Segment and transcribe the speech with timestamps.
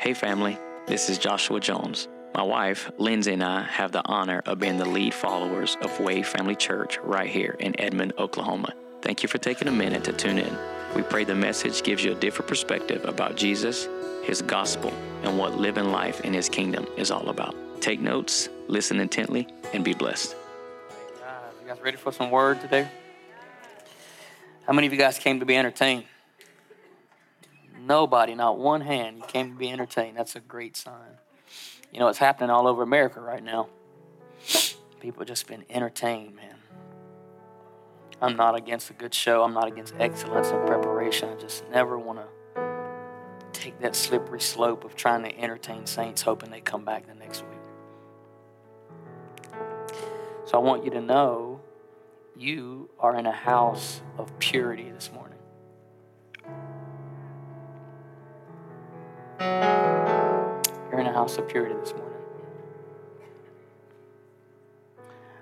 [0.00, 0.56] Hey, family,
[0.86, 2.08] this is Joshua Jones.
[2.34, 6.26] My wife, Lindsay, and I have the honor of being the lead followers of Wave
[6.26, 8.72] Family Church right here in Edmond, Oklahoma.
[9.02, 10.56] Thank you for taking a minute to tune in.
[10.96, 13.88] We pray the message gives you a different perspective about Jesus,
[14.22, 14.90] His gospel,
[15.22, 17.54] and what living life in His kingdom is all about.
[17.82, 20.34] Take notes, listen intently, and be blessed.
[21.22, 21.28] Uh,
[21.60, 22.88] you guys ready for some word today?
[24.66, 26.04] How many of you guys came to be entertained?
[27.86, 29.18] Nobody, not one hand.
[29.18, 30.16] You came to be entertained.
[30.16, 31.18] That's a great sign.
[31.92, 33.68] You know, it's happening all over America right now.
[35.00, 36.56] People just been entertained, man.
[38.20, 39.42] I'm not against a good show.
[39.42, 41.30] I'm not against excellence and preparation.
[41.30, 42.26] I just never want to
[43.52, 47.42] take that slippery slope of trying to entertain saints, hoping they come back the next
[47.42, 47.58] week.
[50.44, 51.60] So I want you to know
[52.36, 55.39] you are in a house of purity this morning.
[59.40, 62.10] You're in a house of purity this morning.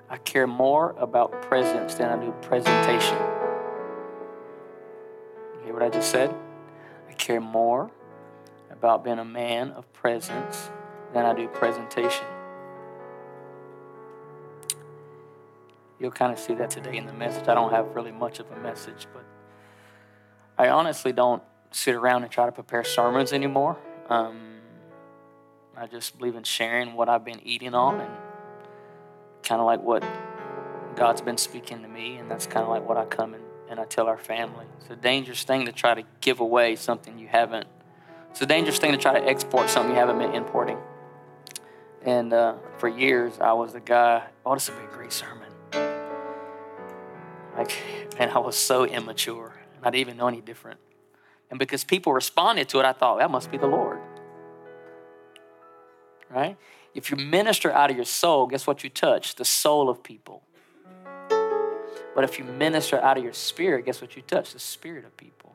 [0.09, 3.19] I care more about presence than I do presentation.
[5.57, 6.33] You hear what I just said?
[7.09, 7.91] I care more
[8.71, 10.71] about being a man of presence
[11.13, 12.27] than I do presentation.
[15.99, 17.49] You'll kind of see that today in the message.
[17.49, 19.25] I don't have really much of a message, but
[20.57, 23.77] I honestly don't sit around and try to prepare sermons anymore.
[24.09, 24.61] Um,
[25.77, 28.11] I just believe in sharing what I've been eating on and
[29.43, 30.05] kind of like what
[30.97, 33.79] God's been speaking to me, and that's kind of like what I come and, and
[33.79, 34.67] I tell our family.
[34.81, 37.67] It's a dangerous thing to try to give away something you haven't.
[38.31, 40.79] It's a dangerous thing to try to export something you haven't been importing.
[42.03, 45.49] And uh, for years, I was the guy, oh, this would be a great sermon.
[47.57, 47.73] Like,
[48.19, 49.55] man, I was so immature.
[49.77, 50.79] and I didn't even know any different.
[51.51, 53.88] And because people responded to it, I thought, that must be the Lord.
[56.31, 56.57] Right?
[56.95, 59.37] If you minister out of your soul, guess what you touch?
[59.37, 60.43] The soul of people.
[62.15, 64.53] But if you minister out of your spirit, guess what you touch?
[64.53, 65.55] The spirit of people.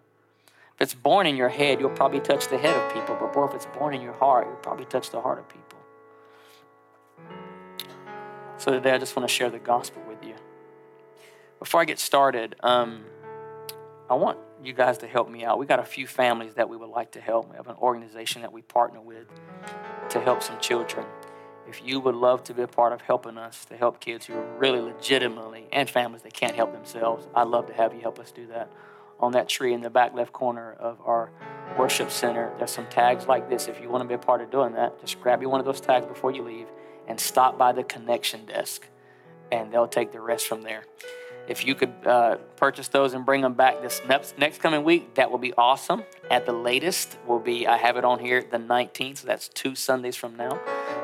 [0.75, 3.17] If it's born in your head, you'll probably touch the head of people.
[3.19, 5.79] But boy, if it's born in your heart, you'll probably touch the heart of people.
[8.57, 10.35] So today, I just want to share the gospel with you.
[11.59, 13.03] Before I get started, um,
[14.09, 15.59] I want you guys to help me out.
[15.59, 17.49] We got a few families that we would like to help.
[17.49, 19.27] We have an organization that we partner with
[20.13, 21.05] to help some children.
[21.67, 24.35] If you would love to be a part of helping us to help kids who
[24.35, 28.19] are really legitimately and families that can't help themselves, I'd love to have you help
[28.19, 28.71] us do that.
[29.19, 31.31] On that tree in the back left corner of our
[31.79, 33.67] worship center, there's some tags like this.
[33.67, 35.65] If you want to be a part of doing that, just grab you one of
[35.65, 36.67] those tags before you leave
[37.07, 38.87] and stop by the connection desk,
[39.51, 40.85] and they'll take the rest from there.
[41.47, 45.15] If you could uh, purchase those and bring them back this next, next coming week,
[45.15, 46.03] that will be awesome.
[46.31, 49.75] At the latest, will be I have it on here the 19th, so that's two
[49.75, 50.59] Sundays from now.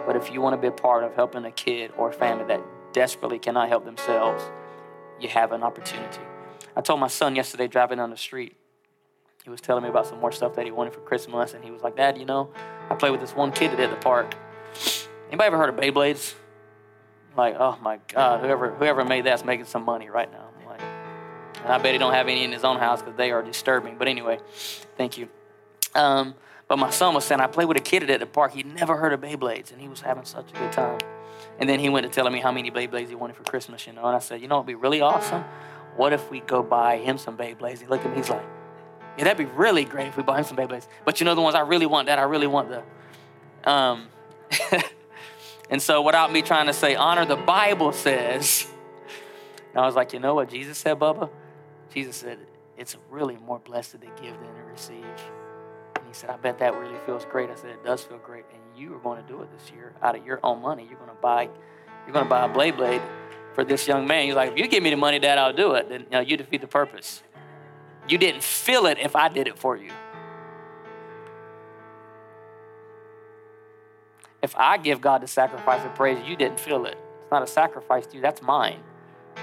[0.06, 2.46] But if you want to be a part of helping a kid or a family
[2.46, 2.62] that
[2.94, 4.44] desperately cannot help themselves,
[5.20, 6.22] you have an opportunity.
[6.76, 8.56] I told my son yesterday driving down the street,
[9.44, 11.72] he was telling me about some more stuff that he wanted for Christmas, and he
[11.72, 12.50] was like, Dad, you know,
[12.90, 14.36] I played with this one kid today at the park.
[15.30, 16.34] Anybody ever heard of Beyblades?
[17.38, 20.50] Like, oh my God, whoever whoever made that's making some money right now.
[20.60, 20.82] I'm like,
[21.64, 23.98] and I bet he don't have any in his own house because they are disturbing.
[23.98, 24.40] But anyway,
[24.98, 25.30] thank you.
[25.96, 26.36] Um,
[26.68, 28.54] but my son was saying I played with a kid at the park.
[28.54, 31.00] He'd never heard of Beyblades, and he was having such a good time.
[31.60, 33.94] And then he went to telling me how many Beyblades he wanted for Christmas, you
[33.94, 34.06] know.
[34.06, 35.44] And I said, you know, it'd be really awesome.
[35.96, 37.80] What if we go buy him some Beyblades?
[37.80, 38.46] He looked at me, he's like,
[39.18, 40.88] yeah, that'd be really great if we buy him some Beyblades.
[41.06, 43.70] But you know the ones I really want, that I really want the.
[43.70, 44.08] Um,
[45.70, 48.68] And so, without me trying to say honor, the Bible says,
[49.72, 51.30] and I was like, you know what Jesus said, Bubba?
[51.94, 52.40] Jesus said,
[52.78, 55.06] it's really more blessed to give than to receive.
[55.96, 57.50] And he said, I bet that really feels great.
[57.50, 58.46] I said, it does feel great.
[58.52, 60.88] And you are going to do it this year out of your own money.
[60.90, 61.50] You're going to buy,
[62.06, 63.02] you're going to buy a blade blade
[63.54, 64.26] for this young man.
[64.26, 65.90] He's like, if you give me the money, Dad, I'll do it.
[65.90, 67.22] Then you, know, you defeat the purpose.
[68.08, 69.92] You didn't feel it if I did it for you.
[74.42, 76.98] If I give God the sacrifice of praise, you didn't feel it.
[77.22, 78.80] It's not a sacrifice to you, that's mine.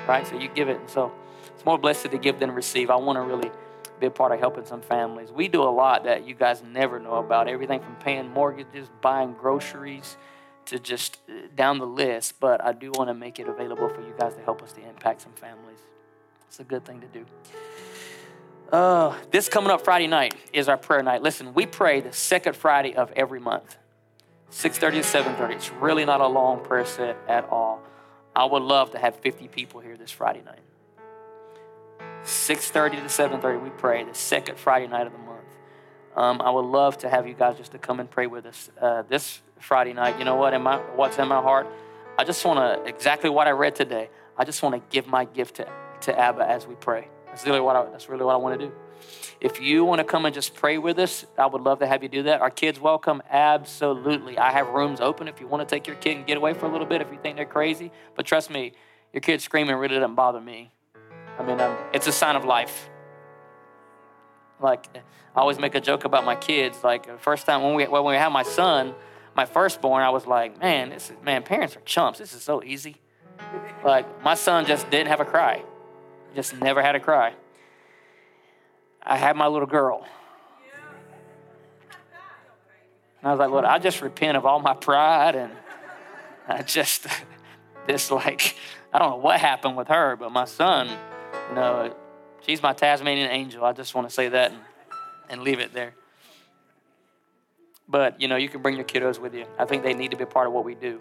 [0.08, 0.26] Right?
[0.26, 0.80] So you give it.
[0.80, 1.12] And so
[1.54, 2.90] it's more blessed to give than receive.
[2.90, 3.50] I want to really
[4.00, 5.30] be a part of helping some families.
[5.30, 7.48] We do a lot that you guys never know about.
[7.48, 10.16] Everything from paying mortgages, buying groceries,
[10.66, 12.40] to just uh, down the list.
[12.40, 14.86] But I do want to make it available for you guys to help us to
[14.86, 15.78] impact some families.
[16.48, 17.24] It's a good thing to do.
[18.72, 21.22] Uh, this coming up Friday night is our prayer night.
[21.22, 23.76] Listen, we pray the second Friday of every month.
[24.50, 25.50] 6.30 to 7.30.
[25.52, 27.82] It's really not a long prayer set at all.
[28.34, 30.60] I would love to have 50 people here this Friday night.
[32.24, 35.44] 6.30 to 7.30 we pray the second Friday night of the month.
[36.16, 38.70] um, I would love to have you guys just to come and pray with us
[38.80, 40.18] uh, this Friday night.
[40.18, 40.54] You know what?
[40.54, 41.66] In my, what's in my heart?
[42.18, 45.24] I just want to, exactly what I read today, I just want to give my
[45.24, 45.68] gift to,
[46.02, 47.08] to Abba as we pray.
[47.26, 48.72] That's really what I, that's really what I want to do.
[49.40, 52.02] If you want to come and just pray with us, I would love to have
[52.02, 52.40] you do that.
[52.40, 54.38] Our kids welcome, absolutely.
[54.38, 56.66] I have rooms open if you want to take your kid and get away for
[56.66, 57.92] a little bit if you think they're crazy.
[58.14, 58.72] But trust me,
[59.12, 60.70] your kid screaming really doesn't bother me.
[61.38, 61.60] I mean,
[61.92, 62.88] it's a sign of life.
[64.58, 64.86] Like,
[65.34, 66.82] I always make a joke about my kids.
[66.82, 68.94] Like, the first time when we, when we had my son,
[69.34, 72.18] my firstborn, I was like, man, this is, man, parents are chumps.
[72.18, 72.96] This is so easy.
[73.84, 75.62] Like, my son just didn't have a cry,
[76.34, 77.34] just never had a cry.
[79.06, 80.06] I had my little girl.
[83.20, 85.52] And I was like, Lord, I just repent of all my pride and
[86.48, 87.06] I just,
[87.86, 88.56] this like,
[88.92, 90.88] I don't know what happened with her, but my son,
[91.48, 91.94] you know,
[92.44, 93.64] she's my Tasmanian angel.
[93.64, 94.60] I just want to say that and,
[95.28, 95.94] and leave it there.
[97.88, 99.46] But, you know, you can bring your kiddos with you.
[99.58, 101.00] I think they need to be part of what we do.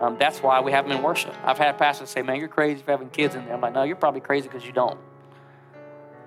[0.00, 1.34] Um, that's why we have them in worship.
[1.44, 3.54] I've had pastors say, man, you're crazy for having kids in there.
[3.54, 4.98] I'm like, no, you're probably crazy because you don't.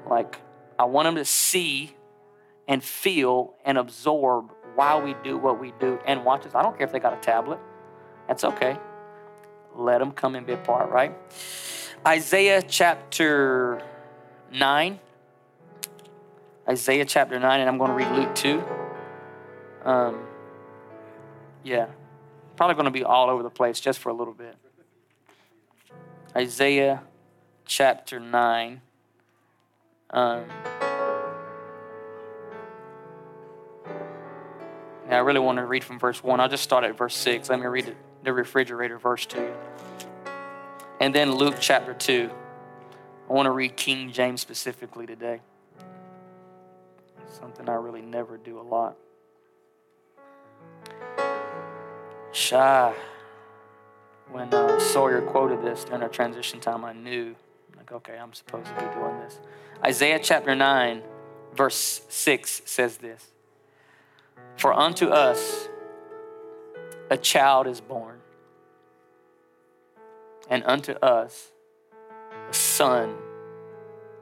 [0.09, 0.39] Like,
[0.81, 1.92] I want them to see
[2.68, 6.56] and feel and absorb why we do what we do and watch us.
[6.56, 7.60] I don't care if they got a tablet.
[8.28, 8.80] That's okay.
[9.75, 11.13] Let them come and be a part, right?
[12.07, 13.83] Isaiah chapter
[14.51, 15.00] 9.
[16.68, 18.63] Isaiah chapter 9, and I'm going to read Luke 2.
[19.86, 20.24] Um,
[21.63, 21.89] yeah,
[22.56, 24.56] probably going to be all over the place just for a little bit.
[26.36, 27.04] Isaiah
[27.66, 28.81] chapter 9.
[30.11, 30.45] Um,
[35.09, 36.39] I really want to read from verse 1.
[36.39, 37.49] I'll just start at verse 6.
[37.49, 39.53] Let me read it, the refrigerator verse 2.
[40.99, 42.29] And then Luke chapter 2.
[43.29, 45.41] I want to read King James specifically today.
[47.29, 48.97] Something I really never do a lot.
[52.33, 52.93] Shy.
[54.29, 57.35] When uh, Sawyer quoted this during our transition time, I knew,
[57.91, 59.39] like, okay, I'm supposed to be doing this.
[59.83, 61.01] Isaiah chapter 9,
[61.55, 63.31] verse 6 says this
[64.57, 65.67] For unto us
[67.09, 68.19] a child is born,
[70.49, 71.51] and unto us
[72.49, 73.15] a son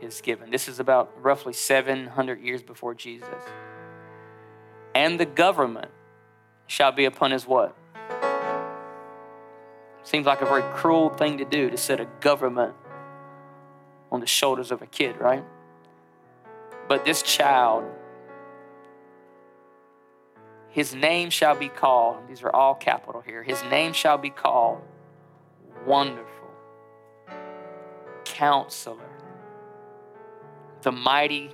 [0.02, 0.50] is given.
[0.50, 3.28] This is about roughly 700 years before Jesus.
[4.96, 5.92] And the government
[6.68, 7.76] shall be upon his what?
[10.04, 12.74] Seems like a very cruel thing to do to set a government
[14.12, 15.44] on the shoulders of a kid, right?
[16.88, 17.84] But this child,
[20.70, 24.82] his name shall be called, these are all capital here, his name shall be called
[25.86, 26.50] Wonderful,
[28.26, 29.10] Counselor,
[30.82, 31.52] the Mighty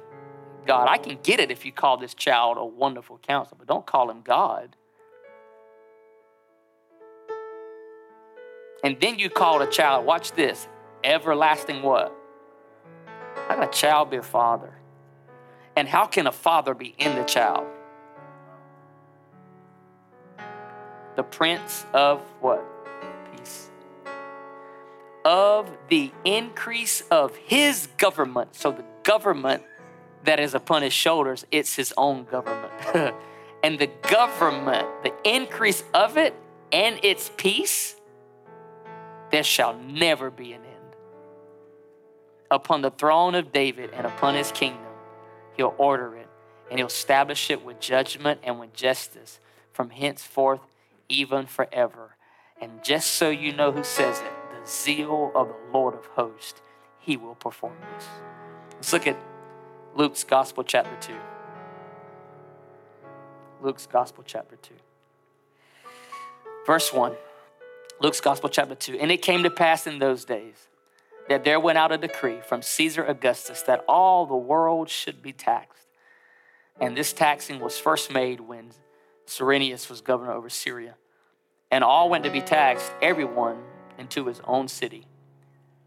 [0.66, 0.88] God.
[0.90, 4.10] I can get it if you call this child a wonderful counselor, but don't call
[4.10, 4.76] him God.
[8.84, 10.68] And then you call a child, watch this,
[11.04, 12.16] everlasting what?
[13.36, 14.74] How can a child be a father?
[15.76, 17.68] And how can a father be in the child?
[21.16, 22.64] The Prince of what?
[23.36, 23.70] Peace.
[25.24, 28.56] Of the increase of his government.
[28.56, 29.64] So the government
[30.24, 32.74] that is upon his shoulders, it's his own government.
[33.64, 36.36] and the government, the increase of it
[36.72, 37.96] and its peace,
[39.32, 40.75] there shall never be an end
[42.52, 44.82] upon the throne of David and upon his kingdom.
[45.58, 46.30] He'll order it
[46.70, 49.40] and he'll establish it with judgment and with justice
[49.72, 50.62] from henceforth,
[51.10, 52.16] even forever.
[52.62, 56.62] And just so you know who says it, the zeal of the Lord of hosts,
[57.00, 58.08] he will perform this.
[58.76, 59.18] Let's look at
[59.96, 61.14] Luke's Gospel, chapter 2.
[63.62, 64.74] Luke's Gospel, chapter 2.
[66.66, 67.14] Verse 1.
[68.02, 68.98] Luke's Gospel, chapter 2.
[69.00, 70.68] And it came to pass in those days
[71.30, 75.34] that there went out a decree from Caesar Augustus that all the world should be
[75.34, 75.88] taxed.
[76.80, 78.72] And this taxing was first made when
[79.26, 80.96] Cyrenius was governor over Syria.
[81.72, 83.58] And all went to be taxed, everyone
[83.98, 85.08] into his own city.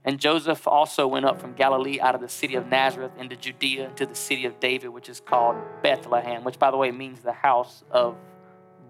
[0.05, 3.91] And Joseph also went up from Galilee out of the city of Nazareth into Judea
[3.97, 7.33] to the city of David, which is called Bethlehem, which, by the way, means the
[7.33, 8.17] house of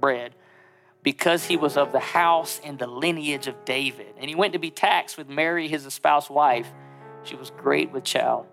[0.00, 0.34] bread
[1.08, 4.14] because he was of the house and the lineage of David.
[4.18, 6.70] And he went to be taxed with Mary, his espoused wife.
[7.22, 8.44] She was great with child.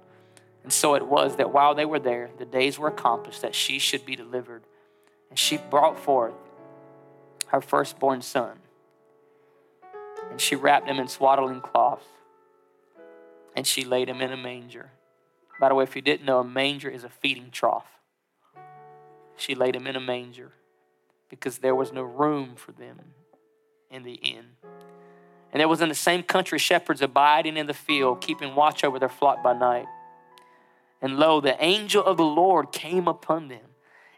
[0.63, 3.77] And so it was that while they were there, the days were accomplished that she
[3.77, 4.63] should be delivered.
[5.29, 6.33] And she brought forth
[7.47, 8.59] her firstborn son.
[10.31, 12.05] And she wrapped him in swaddling cloths.
[13.53, 14.91] And she laid him in a manger.
[15.59, 17.99] By the way, if you didn't know, a manger is a feeding trough.
[19.35, 20.53] she laid him in a manger
[21.29, 22.99] because there was no room for them
[23.89, 24.45] in the inn.
[25.51, 28.99] And there was in the same country shepherds abiding in the field, keeping watch over
[28.99, 29.85] their flock by night.
[31.01, 33.61] And lo, the angel of the Lord came upon them,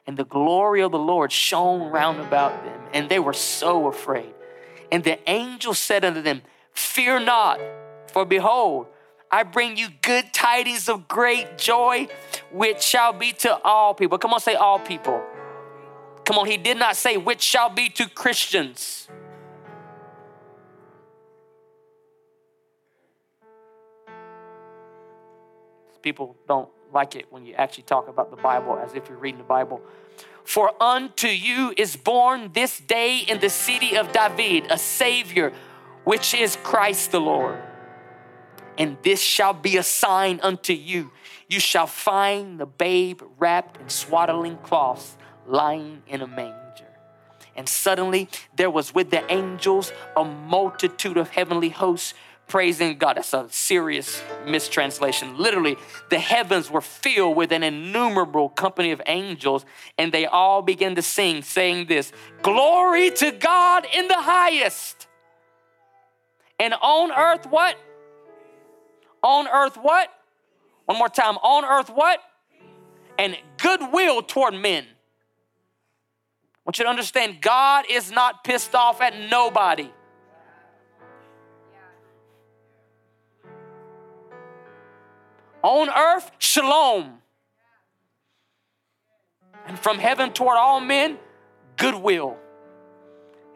[0.06, 4.34] and the glory of the Lord shone round about them, and they were so afraid.
[4.92, 7.60] And the angel said unto them, Fear not,
[8.12, 8.88] for behold,
[9.30, 12.08] I bring you good tidings of great joy,
[12.52, 14.18] which shall be to all people.
[14.18, 15.22] Come on, say all people.
[16.28, 19.08] Come on, he did not say which shall be to Christians.
[26.02, 29.38] People don't like it when you actually talk about the Bible as if you're reading
[29.38, 29.82] the Bible.
[30.44, 35.54] For unto you is born this day in the city of David a Savior,
[36.04, 37.58] which is Christ the Lord.
[38.78, 41.12] And this shall be a sign unto you.
[41.48, 45.17] You shall find the babe wrapped in swaddling cloths,
[45.48, 46.86] lying in a manger.
[47.56, 52.14] And suddenly there was with the angels a multitude of heavenly hosts
[52.48, 53.18] praising God.
[53.18, 55.38] That's a serious mistranslation.
[55.38, 55.78] Literally,
[56.10, 59.66] the heavens were filled with an innumerable company of angels,
[59.98, 62.12] and they all began to sing, saying this
[62.42, 65.08] Glory to God in the highest.
[66.60, 67.78] And on earth, what?
[69.22, 70.12] On earth, what?
[70.86, 71.38] One more time.
[71.38, 72.20] On earth, what?
[73.20, 74.86] And goodwill toward men.
[76.68, 79.90] Want you to understand God is not pissed off at nobody.
[85.64, 87.20] On earth, shalom.
[89.66, 91.18] And from heaven toward all men,
[91.78, 92.38] goodwill.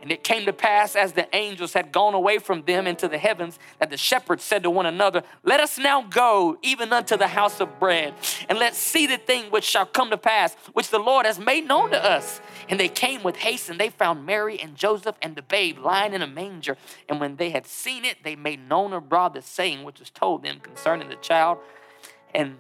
[0.02, 3.20] And it came to pass as the angels had gone away from them into the
[3.20, 7.28] heavens that the shepherds said to one another, Let us now go even unto the
[7.28, 8.16] house of bread,
[8.50, 11.68] and let's see the thing which shall come to pass, which the Lord has made
[11.68, 12.42] known to us.
[12.68, 16.14] And they came with haste, and they found Mary and Joseph and the babe lying
[16.14, 16.78] in a manger.
[17.08, 20.44] And when they had seen it, they made known abroad the saying which was told
[20.44, 21.60] them concerning the child.
[22.34, 22.58] And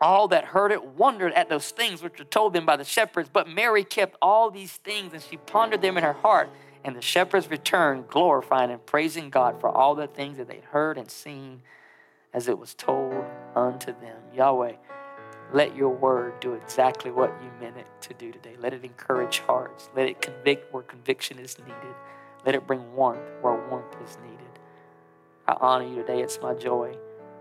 [0.00, 3.30] all that heard it wondered at those things which were told them by the shepherds.
[3.32, 6.50] But Mary kept all these things, and she pondered them in her heart.
[6.84, 10.98] And the shepherds returned, glorifying and praising God for all the things that they'd heard
[10.98, 11.62] and seen
[12.34, 13.24] as it was told
[13.54, 14.18] unto them.
[14.34, 14.74] Yahweh,
[15.52, 18.56] let your word do exactly what you meant it to do today.
[18.58, 19.90] Let it encourage hearts.
[19.94, 21.94] Let it convict where conviction is needed.
[22.44, 24.38] Let it bring warmth where warmth is needed.
[25.46, 26.22] I honor you today.
[26.22, 26.96] It's my joy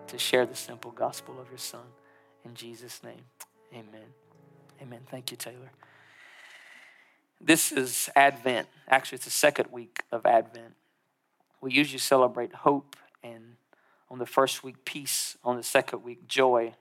[0.07, 1.85] to share the simple gospel of your Son.
[2.43, 3.23] In Jesus' name,
[3.73, 4.13] amen.
[4.81, 4.99] Amen.
[5.09, 5.71] Thank you, Taylor.
[7.43, 8.67] This is Advent.
[8.87, 10.75] Actually, it's the second week of Advent.
[11.59, 13.55] We usually celebrate hope and
[14.11, 16.75] on the first week, peace, on the second week, joy,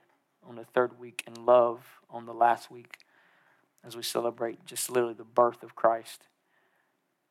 [0.47, 2.99] on the third week, and love on the last week
[3.83, 6.27] as we celebrate just literally the birth of Christ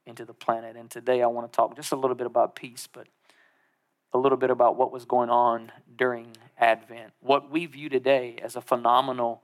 [0.07, 0.75] into the planet.
[0.75, 3.07] And today I want to talk just a little bit about peace, but
[4.13, 7.13] a little bit about what was going on during Advent.
[7.21, 9.43] What we view today as a phenomenal,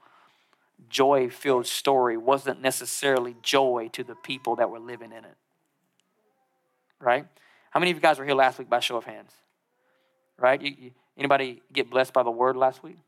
[0.89, 5.37] joy filled story wasn't necessarily joy to the people that were living in it.
[7.01, 7.27] Right?
[7.71, 9.33] How many of you guys were here last week by show of hands?
[10.39, 10.61] Right?
[10.61, 12.99] You, you, anybody get blessed by the word last week?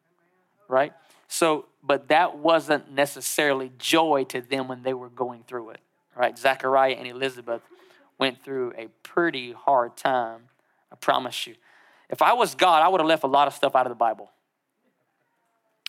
[0.69, 0.93] Right?
[1.29, 5.81] So, but that wasn't necessarily joy to them when they were going through it.
[6.17, 6.37] Right?
[6.37, 7.63] Zachariah and Elizabeth
[8.19, 10.43] went through a pretty hard time
[10.93, 11.55] I promise you.
[12.09, 13.97] If I was God, I would have left a lot of stuff out of the
[13.97, 14.31] Bible.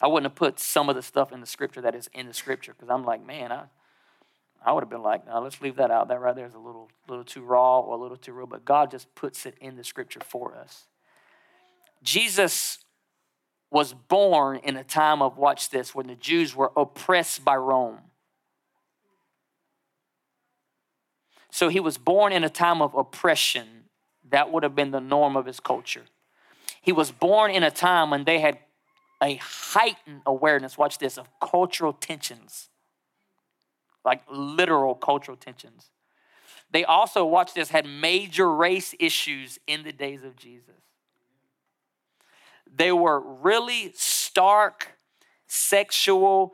[0.01, 2.34] I wouldn't have put some of the stuff in the scripture that is in the
[2.34, 3.63] scripture because I'm like, man, I,
[4.65, 6.08] I would have been like, no, let's leave that out.
[6.08, 8.48] That right there is a little, little too raw or a little too real.
[8.48, 10.86] But God just puts it in the scripture for us.
[12.01, 12.79] Jesus
[13.72, 18.00] was born in a time of, watch this, when the Jews were oppressed by Rome.
[21.51, 23.68] So he was born in a time of oppression
[24.29, 26.03] that would have been the norm of his culture.
[26.82, 28.60] He was born in a time when they had
[29.21, 32.69] a heightened awareness, watch this, of cultural tensions,
[34.05, 35.89] like literal cultural tensions.
[36.71, 40.75] They also, watch this, had major race issues in the days of Jesus.
[42.73, 44.89] They were really stark
[45.47, 46.53] sexual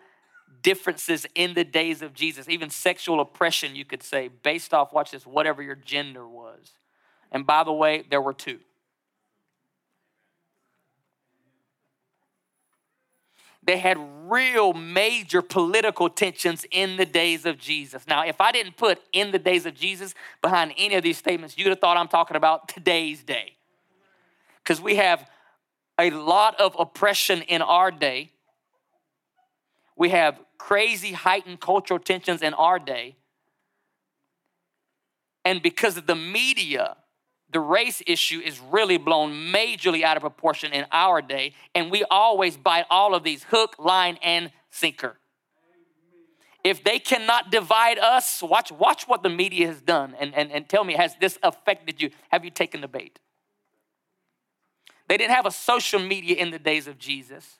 [0.61, 5.11] differences in the days of Jesus, even sexual oppression, you could say, based off, watch
[5.11, 6.71] this, whatever your gender was.
[7.31, 8.59] And by the way, there were two.
[13.65, 13.97] They had
[14.29, 18.05] real major political tensions in the days of Jesus.
[18.07, 21.57] Now, if I didn't put in the days of Jesus behind any of these statements,
[21.57, 23.53] you'd have thought I'm talking about today's day.
[24.63, 25.27] Because we have
[25.97, 28.31] a lot of oppression in our day.
[29.95, 33.15] We have crazy heightened cultural tensions in our day.
[35.43, 36.97] And because of the media,
[37.55, 41.53] the race issue is really blown majorly out of proportion in our day.
[41.73, 45.15] And we always bite all of these hook, line, and sinker.
[46.65, 50.67] If they cannot divide us, watch, watch what the media has done and, and, and
[50.67, 52.09] tell me, has this affected you?
[52.27, 53.19] Have you taken the bait?
[55.07, 57.59] They didn't have a social media in the days of Jesus,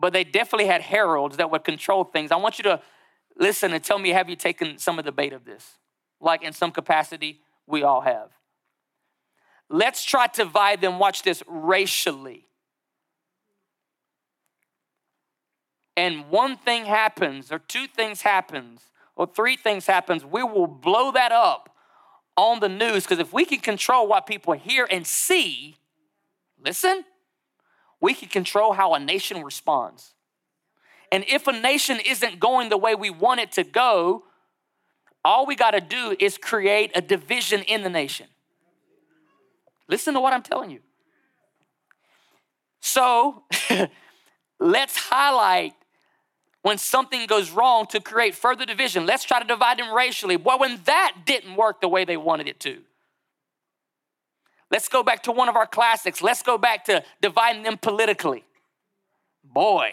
[0.00, 2.32] but they definitely had heralds that would control things.
[2.32, 2.80] I want you to
[3.38, 5.72] listen and tell me, have you taken some of the bait of this?
[6.18, 8.30] Like in some capacity, we all have.
[9.68, 12.44] Let's try to divide them, watch this, racially.
[15.96, 18.82] and one thing happens or two things happens
[19.16, 21.76] or three things happens we will blow that up
[22.36, 25.76] on the news because if we can control what people hear and see
[26.62, 27.04] listen
[28.00, 30.14] we can control how a nation responds
[31.12, 34.24] and if a nation isn't going the way we want it to go
[35.24, 38.26] all we got to do is create a division in the nation
[39.88, 40.80] listen to what i'm telling you
[42.80, 43.44] so
[44.60, 45.74] let's highlight
[46.64, 49.04] when something goes wrong to create further division.
[49.04, 50.38] Let's try to divide them racially.
[50.38, 52.78] Well, when that didn't work the way they wanted it to.
[54.70, 56.22] Let's go back to one of our classics.
[56.22, 58.44] Let's go back to dividing them politically.
[59.44, 59.92] Boy.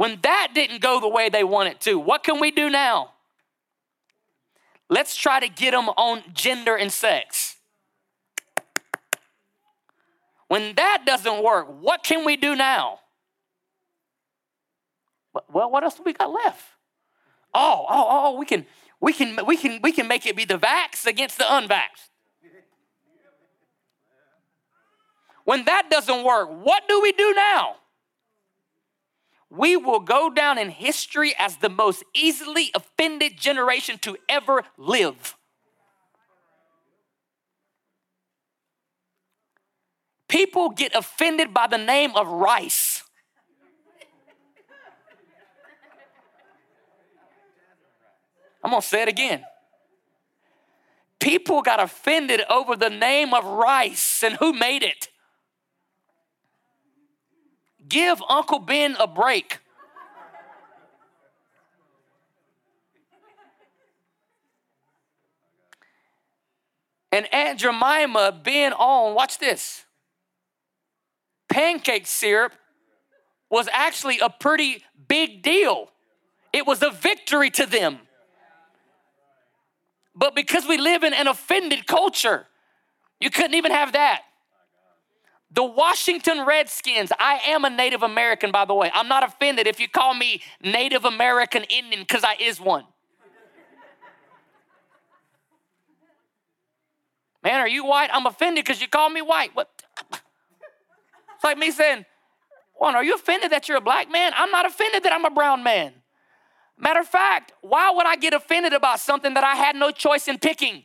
[0.00, 3.10] When that didn't go the way they wanted to, what can we do now?
[4.88, 7.56] Let's try to get them on gender and sex.
[10.48, 13.00] When that doesn't work, what can we do now?
[15.52, 16.64] Well, what else do we got left?
[17.52, 18.64] Oh, oh, oh, we can,
[19.02, 22.08] we can, we can, we can make it be the vax against the unvaxxed.
[25.44, 27.79] When that doesn't work, what do we do now?
[29.50, 35.36] We will go down in history as the most easily offended generation to ever live.
[40.28, 43.02] People get offended by the name of rice.
[48.62, 49.44] I'm to say it again.
[51.18, 55.09] People got offended over the name of rice and who made it.
[57.90, 59.58] Give Uncle Ben a break.
[67.12, 69.84] And Aunt Jemima being on, watch this,
[71.48, 72.52] pancake syrup
[73.50, 75.90] was actually a pretty big deal.
[76.52, 77.98] It was a victory to them.
[80.14, 82.46] But because we live in an offended culture,
[83.20, 84.22] you couldn't even have that.
[85.52, 88.90] The Washington Redskins, I am a Native American, by the way.
[88.94, 92.84] I'm not offended if you call me Native American Indian because I is one.
[97.42, 98.10] Man, are you white?
[98.12, 99.50] I'm offended because you call me white.
[99.54, 99.70] What?
[100.12, 102.04] It's like me saying,
[102.74, 104.32] one, are you offended that you're a black man?
[104.36, 105.94] I'm not offended that I'm a brown man.
[106.78, 110.28] Matter of fact, why would I get offended about something that I had no choice
[110.28, 110.84] in picking?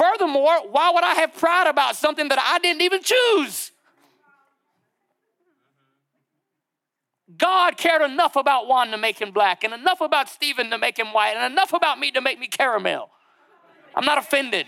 [0.00, 3.70] Furthermore, why would I have pride about something that I didn't even choose?
[7.36, 10.98] God cared enough about Juan to make him black, and enough about Stephen to make
[10.98, 13.10] him white, and enough about me to make me caramel.
[13.94, 14.66] I'm not offended.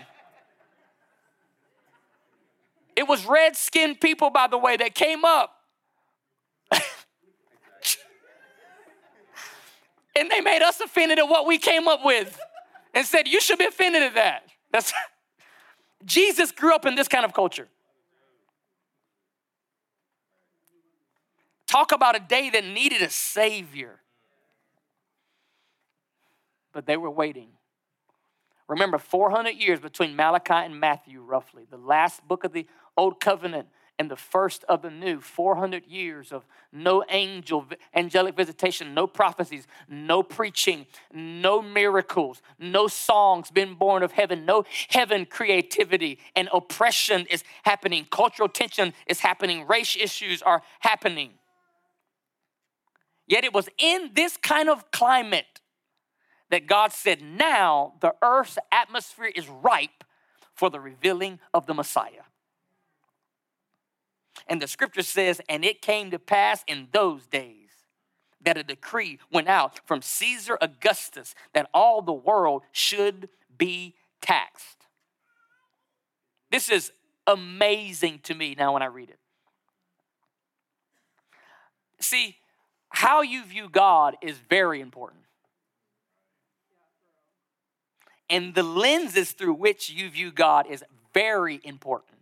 [2.95, 5.55] It was red skinned people, by the way, that came up
[10.15, 12.39] And they made us offended at what we came up with
[12.93, 14.43] and said, You should be offended at that.
[14.71, 14.93] That's
[16.05, 17.67] Jesus grew up in this kind of culture.
[21.67, 23.99] Talk about a day that needed a savior.
[26.71, 27.49] But they were waiting.
[28.67, 33.67] Remember, 400 years between Malachi and Matthew, roughly, the last book of the Old Covenant
[33.99, 39.67] and the first of the new 400 years of no angel angelic visitation no prophecies
[39.87, 47.25] no preaching no miracles no songs been born of heaven no heaven creativity and oppression
[47.29, 48.07] is happening.
[48.09, 49.67] Cultural tension is happening.
[49.67, 51.31] Race issues are happening.
[53.27, 55.61] Yet it was in this kind of climate
[56.49, 60.03] that god said now the earth's atmosphere is ripe
[60.53, 62.25] for the revealing of the messiah
[64.47, 67.69] and the scripture says, And it came to pass in those days
[68.43, 74.85] that a decree went out from Caesar Augustus that all the world should be taxed.
[76.51, 76.91] This is
[77.25, 79.19] amazing to me now when I read it.
[81.99, 82.37] See,
[82.89, 85.23] how you view God is very important.
[88.29, 92.12] And the lenses through which you view God is very important.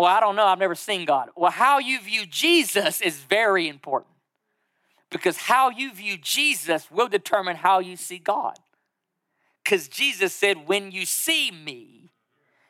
[0.00, 0.46] Well, I don't know.
[0.46, 1.28] I've never seen God.
[1.36, 4.14] Well, how you view Jesus is very important
[5.10, 8.58] because how you view Jesus will determine how you see God.
[9.62, 12.12] Because Jesus said, When you see me,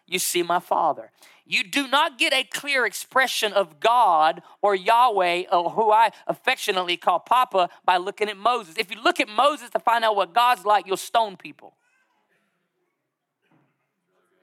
[0.09, 1.12] you see my Father.
[1.47, 6.97] You do not get a clear expression of God or Yahweh, or who I affectionately
[6.97, 8.75] call Papa, by looking at Moses.
[8.77, 11.77] If you look at Moses to find out what God's like, you'll stone people.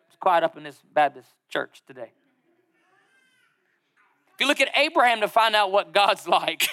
[0.07, 2.11] It's quiet up in this Baptist church today.
[4.37, 6.69] If you look at Abraham to find out what God's like,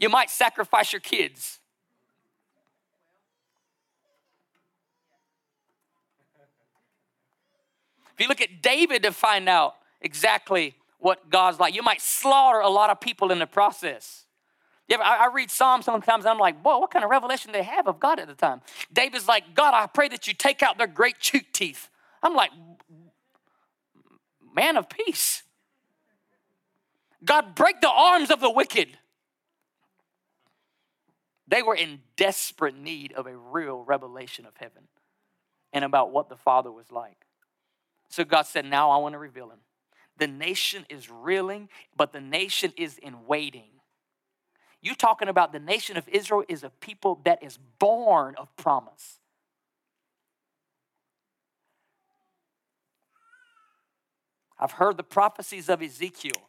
[0.00, 1.60] you might sacrifice your kids.
[8.14, 12.58] If you look at David to find out exactly what God's like, you might slaughter
[12.58, 14.24] a lot of people in the process.
[14.88, 17.86] Yeah, I, read Psalms sometimes and I'm like, boy, what kind of revelation they have
[17.86, 18.60] of God at the time?
[18.92, 21.90] David's like, God, I pray that you take out their great cheek teeth.
[22.24, 22.50] I'm like,
[24.52, 25.44] man of peace.
[27.24, 28.88] God, break the arms of the wicked.
[31.48, 34.84] They were in desperate need of a real revelation of heaven
[35.72, 37.26] and about what the Father was like.
[38.08, 39.60] So God said, Now I want to reveal him.
[40.18, 43.70] The nation is reeling, but the nation is in waiting.
[44.80, 49.18] You talking about the nation of Israel is a people that is born of promise.
[54.58, 56.47] I've heard the prophecies of Ezekiel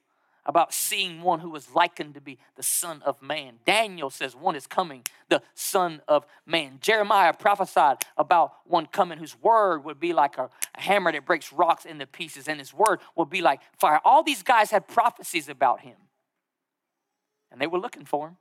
[0.49, 3.59] about seeing one who was likened to be the Son of Man.
[3.67, 6.79] Daniel says one is coming, the Son of Man.
[6.81, 11.85] Jeremiah prophesied about one coming whose word would be like a, hammer that breaks rocks
[11.85, 14.01] into pieces, and his word would be like fire.
[14.03, 15.97] All these guys had prophecies about him,
[17.51, 18.37] and they were looking for him.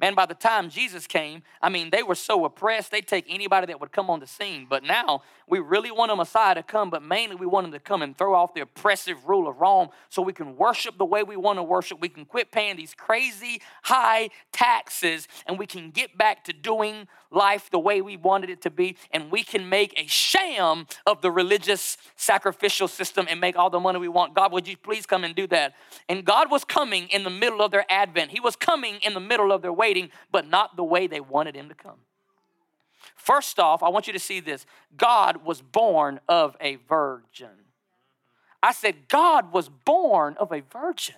[0.00, 3.66] Man, by the time Jesus came, I mean, they were so oppressed, they'd take anybody
[3.66, 4.66] that would come on the scene.
[4.68, 7.80] But now we really want a Messiah to come, but mainly we want him to
[7.80, 11.24] come and throw off the oppressive rule of Rome so we can worship the way
[11.24, 12.00] we want to worship.
[12.00, 17.08] We can quit paying these crazy high taxes and we can get back to doing
[17.30, 18.96] life the way we wanted it to be.
[19.10, 23.80] And we can make a sham of the religious sacrificial system and make all the
[23.80, 24.34] money we want.
[24.34, 25.74] God, would you please come and do that?
[26.08, 29.20] And God was coming in the middle of their advent, He was coming in the
[29.20, 31.98] middle of their way waiting, but not the way they wanted him to come.
[33.14, 37.48] First off, I want you to see this God was born of a virgin.
[38.62, 41.14] I said, God was born of a virgin.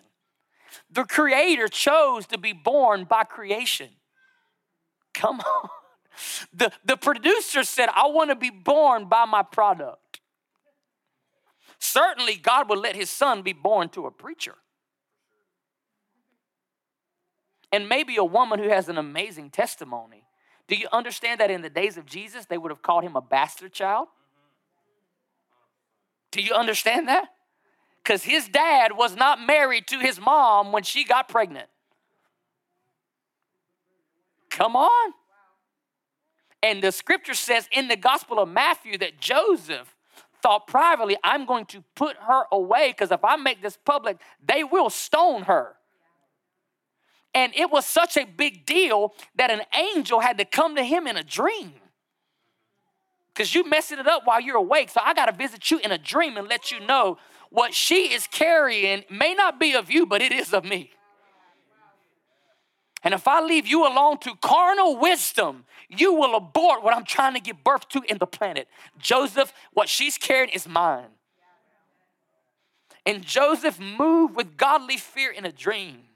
[0.90, 3.88] The Creator chose to be born by creation.
[5.14, 5.68] Come on.
[6.52, 10.20] The, the producer said, I want to be born by my product.
[11.78, 14.56] Certainly, God would let his son be born to a preacher
[17.72, 20.24] and maybe a woman who has an amazing testimony.
[20.66, 23.20] Do you understand that in the days of Jesus, they would have called him a
[23.20, 24.08] bastard child?
[26.30, 27.28] Do you understand that?
[28.02, 31.68] Because his dad was not married to his mom when she got pregnant.
[34.48, 35.12] Come on.
[36.62, 39.94] And the scripture says in the Gospel of Matthew that Joseph
[40.42, 44.64] thought privately, I'm going to put her away because if I make this public, they
[44.64, 45.76] will stone her.
[47.34, 51.06] And it was such a big deal that an angel had to come to him
[51.06, 51.74] in a dream.
[53.32, 54.90] Because you messing it up while you're awake.
[54.90, 57.18] So I got to visit you in a dream and let you know
[57.50, 60.90] what she is carrying may not be of you, but it is of me.
[63.02, 67.34] And if I leave you alone to carnal wisdom, you will abort what I'm trying
[67.34, 68.68] to give birth to in the planet.
[68.98, 71.08] Joseph, what she's carrying is mine.
[73.06, 76.09] And Joseph moved with godly fear in a dream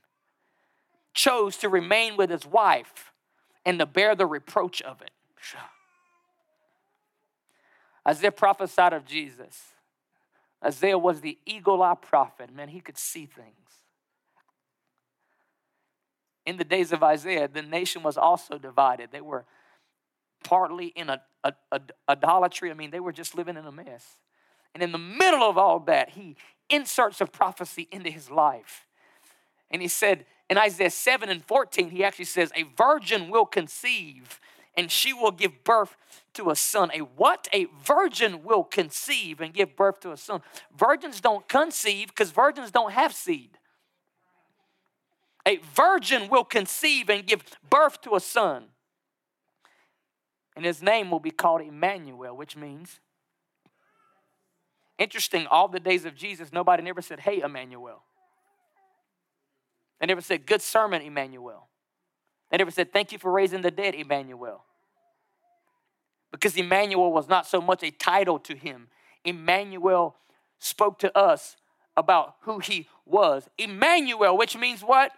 [1.15, 3.13] chose to remain with his wife
[3.65, 5.11] and to bear the reproach of it.
[8.07, 9.73] Isaiah prophesied of Jesus.
[10.63, 12.55] Isaiah was the eagle eye prophet.
[12.55, 13.49] Man, he could see things.
[16.45, 19.11] In the days of Isaiah, the nation was also divided.
[19.11, 19.47] They were
[20.43, 22.71] partly in a, a, a, idolatry.
[22.71, 24.07] I mean, they were just living in a mess.
[24.75, 26.37] And in the middle of all that, he
[26.69, 28.84] inserts a prophecy into his life.
[29.75, 34.39] And he said, in Isaiah 7 and 14, he actually says, A virgin will conceive
[34.77, 35.97] and she will give birth
[36.35, 36.93] to a son.
[36.95, 37.49] A what?
[37.53, 40.43] A virgin will conceive and give birth to a son.
[40.79, 43.59] Virgins don't conceive because virgins don't have seed.
[45.45, 48.67] A virgin will conceive and give birth to a son.
[50.55, 53.01] And his name will be called Emmanuel, which means,
[54.99, 58.05] interesting, all the days of Jesus, nobody never said, Hey, Emmanuel.
[60.05, 61.67] They never said, Good sermon, Emmanuel.
[62.51, 64.63] They never said, Thank you for raising the dead, Emmanuel.
[66.31, 68.89] Because Emmanuel was not so much a title to him.
[69.25, 70.17] Emmanuel
[70.59, 71.57] spoke to us
[71.97, 73.49] about who he was.
[73.57, 75.11] Emmanuel, which means what?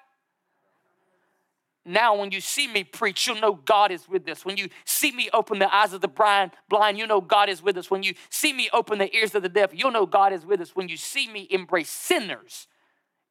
[1.84, 4.44] Now, when you see me preach, you'll know God is with us.
[4.44, 7.60] When you see me open the eyes of the blind, blind, you know God is
[7.60, 7.90] with us.
[7.90, 10.60] When you see me open the ears of the deaf, you'll know God is with
[10.60, 10.76] us.
[10.76, 12.68] When you see me embrace sinners,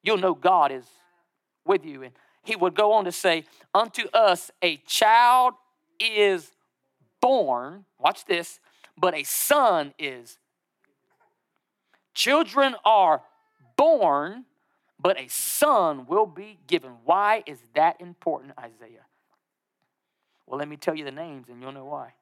[0.03, 0.83] you'll know God is
[1.65, 2.03] with you.
[2.03, 5.53] And he would go on to say, Unto us a child
[5.99, 6.51] is
[7.21, 8.59] born, watch this,
[8.97, 10.37] but a son is.
[12.13, 13.21] Children are
[13.75, 14.45] born
[15.05, 16.91] but a son will be given.
[17.03, 19.05] Why is that important, Isaiah?
[20.47, 22.13] Well, let me tell you the names and you'll know why.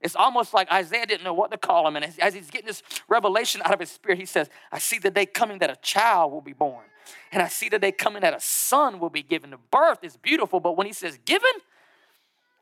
[0.00, 1.96] It's almost like Isaiah didn't know what to call him.
[1.96, 5.10] And as he's getting this revelation out of his spirit, he says, I see the
[5.10, 6.84] day coming that a child will be born.
[7.32, 9.50] And I see the day coming that a son will be given.
[9.50, 11.52] to birth It's beautiful, but when he says given,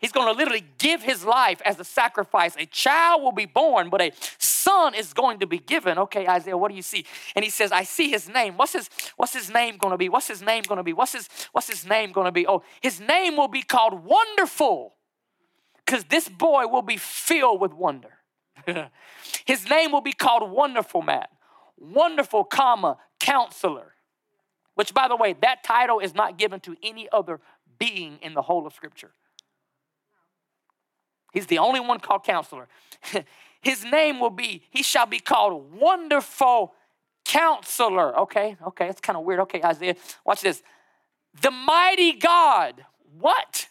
[0.02, 2.56] He's going to literally give his life as a sacrifice.
[2.58, 5.96] A child will be born, but a son is going to be given.
[5.96, 7.06] Okay, Isaiah, what do you see?
[7.36, 8.56] And he says, I see his name.
[8.56, 10.08] What's his, what's his name going to be?
[10.08, 10.92] What's his name going to be?
[10.92, 12.48] What's his, what's his name going to be?
[12.48, 14.96] Oh, his name will be called Wonderful
[15.86, 18.18] because this boy will be filled with wonder.
[19.44, 21.26] his name will be called Wonderful Man.
[21.78, 23.94] Wonderful, comma, counselor.
[24.74, 27.40] Which, by the way, that title is not given to any other
[27.78, 29.10] being in the whole of Scripture.
[31.32, 32.68] He's the only one called counselor.
[33.62, 36.74] His name will be, he shall be called Wonderful
[37.24, 38.18] Counselor.
[38.20, 39.40] Okay, okay, it's kind of weird.
[39.40, 39.94] Okay, Isaiah,
[40.26, 40.62] watch this.
[41.40, 42.84] The mighty God.
[43.18, 43.68] What?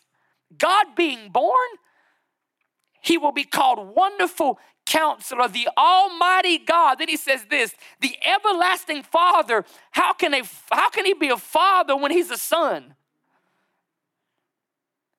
[0.58, 1.68] God being born?
[3.02, 4.60] He will be called Wonderful
[4.92, 6.96] Counselor, the Almighty God.
[7.00, 9.64] Then he says this the everlasting Father.
[9.92, 12.96] How can, a, how can he be a father when he's a son?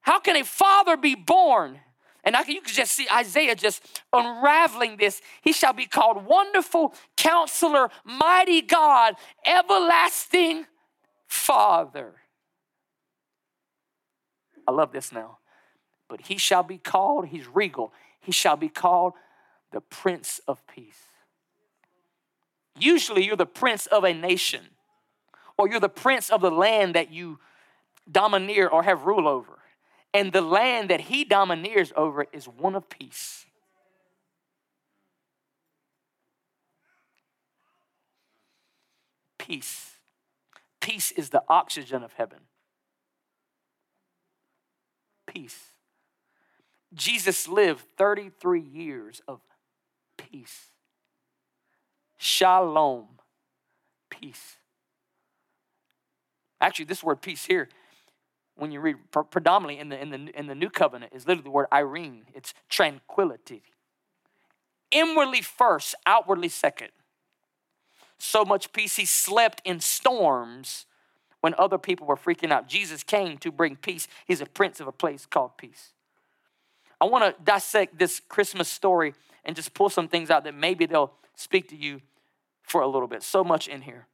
[0.03, 1.81] How can a father be born?
[2.23, 3.83] And I can, you can just see Isaiah just
[4.13, 5.23] unraveling this.
[5.41, 9.15] He shall be called Wonderful Counselor, Mighty God,
[9.47, 10.67] Everlasting
[11.27, 12.17] Father.
[14.69, 15.39] I love this now.
[16.09, 19.15] But he shall be called, he's regal, he shall be called
[19.73, 21.09] the Prince of Peace.
[22.79, 24.63] Usually you're the prince of a nation,
[25.59, 27.39] or you're the prince of the land that you
[28.11, 29.59] domineer or have rule over.
[30.15, 33.47] And the land that he domineers over is one of peace.
[39.39, 39.97] Peace.
[40.81, 42.39] Peace is the oxygen of heaven.
[45.27, 45.73] Peace.
[46.95, 49.41] Jesus lived 33 years of
[50.31, 50.69] peace.
[52.17, 53.07] Shalom.
[54.11, 54.57] Peace.
[56.61, 57.69] Actually, this word peace here
[58.57, 58.97] when you read
[59.31, 62.23] predominantly in the, in the, in the new covenant is literally the word eirene.
[62.35, 63.63] It's tranquility.
[64.91, 66.91] Inwardly first, outwardly second.
[68.19, 70.87] So much peace, he slept in storms
[71.41, 72.69] when other people were freaking out.
[72.69, 74.07] Jesus came to bring peace.
[74.27, 75.93] He's a prince of a place called peace.
[77.01, 80.87] I want to dissect this Christmas story and just pull some things out that maybe
[80.87, 82.01] they'll speak to you
[82.63, 83.23] for a little bit.
[83.23, 84.07] So much in here.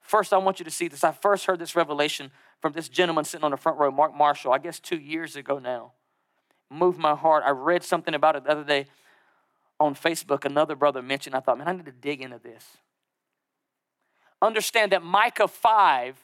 [0.00, 1.04] First, I want you to see this.
[1.04, 4.52] I first heard this revelation from this gentleman sitting on the front row, Mark Marshall,
[4.52, 5.92] I guess two years ago now.
[6.70, 7.44] Moved my heart.
[7.46, 8.86] I read something about it the other day
[9.78, 10.44] on Facebook.
[10.44, 12.64] Another brother mentioned, I thought, man, I need to dig into this.
[14.40, 16.16] Understand that Micah 5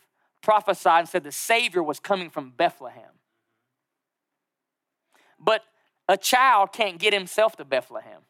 [0.43, 3.11] prophesied and said the Savior was coming from Bethlehem.
[5.39, 5.63] But
[6.09, 8.23] a child can't get himself to Bethlehem.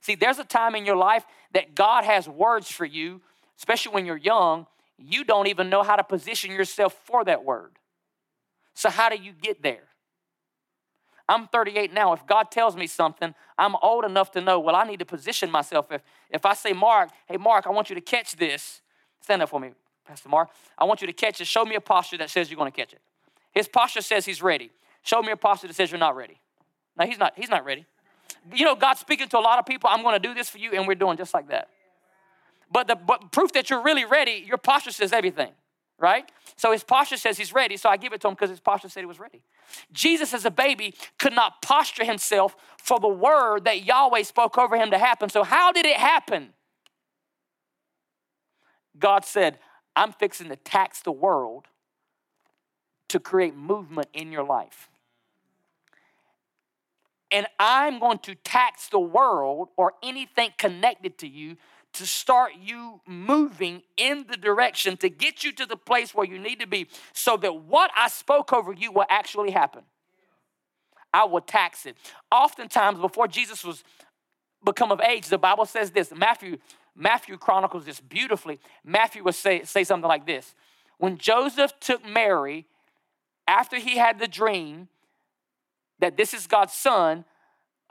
[0.00, 3.20] See, there's a time in your life that God has words for you,
[3.58, 7.72] especially when you're young, you don't even know how to position yourself for that word.
[8.74, 9.84] So, how do you get there?
[11.28, 12.14] I'm 38 now.
[12.14, 15.50] If God tells me something, I'm old enough to know, well, I need to position
[15.50, 15.92] myself.
[15.92, 18.80] If, if I say, Mark, hey, Mark, I want you to catch this,
[19.20, 19.72] stand up for me,
[20.06, 20.48] Pastor Mark.
[20.78, 21.46] I want you to catch it.
[21.46, 23.00] Show me a posture that says you're going to catch it.
[23.52, 24.70] His posture says he's ready.
[25.02, 26.40] Show me a posture that says you're not ready.
[26.98, 27.34] No, he's not.
[27.36, 27.86] He's not ready.
[28.54, 29.90] You know, God's speaking to a lot of people.
[29.90, 31.68] I'm going to do this for you, and we're doing just like that.
[32.70, 35.52] But the but proof that you're really ready, your posture says everything,
[35.98, 36.30] right?
[36.56, 37.76] So his posture says he's ready.
[37.76, 39.42] So I give it to him because his posture said he was ready.
[39.92, 44.76] Jesus, as a baby, could not posture himself for the word that Yahweh spoke over
[44.76, 45.28] him to happen.
[45.28, 46.50] So, how did it happen?
[48.98, 49.58] God said,
[49.94, 51.66] I'm fixing to tax the world
[53.08, 54.88] to create movement in your life.
[57.30, 61.56] And I'm going to tax the world or anything connected to you
[61.94, 66.38] to start you moving in the direction to get you to the place where you
[66.38, 69.82] need to be so that what I spoke over you will actually happen.
[71.12, 71.96] I will tax it.
[72.30, 73.82] Oftentimes, before Jesus was
[74.64, 76.12] become of age, the Bible says this.
[76.14, 76.58] Matthew,
[76.94, 78.60] Matthew chronicles this beautifully.
[78.84, 80.54] Matthew would say, say something like this.
[80.98, 82.66] When Joseph took Mary
[83.46, 84.88] after he had the dream
[85.98, 87.24] that this is God's son,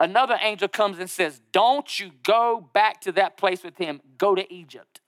[0.00, 4.34] another angel comes and says, Don't you go back to that place with him, go
[4.34, 5.00] to Egypt.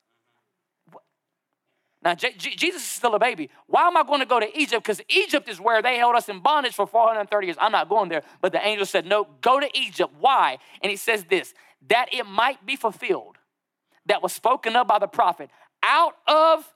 [2.03, 3.51] Now, J- Jesus is still a baby.
[3.67, 4.83] Why am I going to go to Egypt?
[4.83, 7.57] Because Egypt is where they held us in bondage for 430 years.
[7.61, 8.23] I'm not going there.
[8.41, 10.15] But the angel said, No, go to Egypt.
[10.19, 10.59] Why?
[10.83, 11.55] And he says this
[11.89, 13.37] that it might be fulfilled
[14.07, 15.51] that was spoken of by the prophet.
[15.83, 16.71] Out of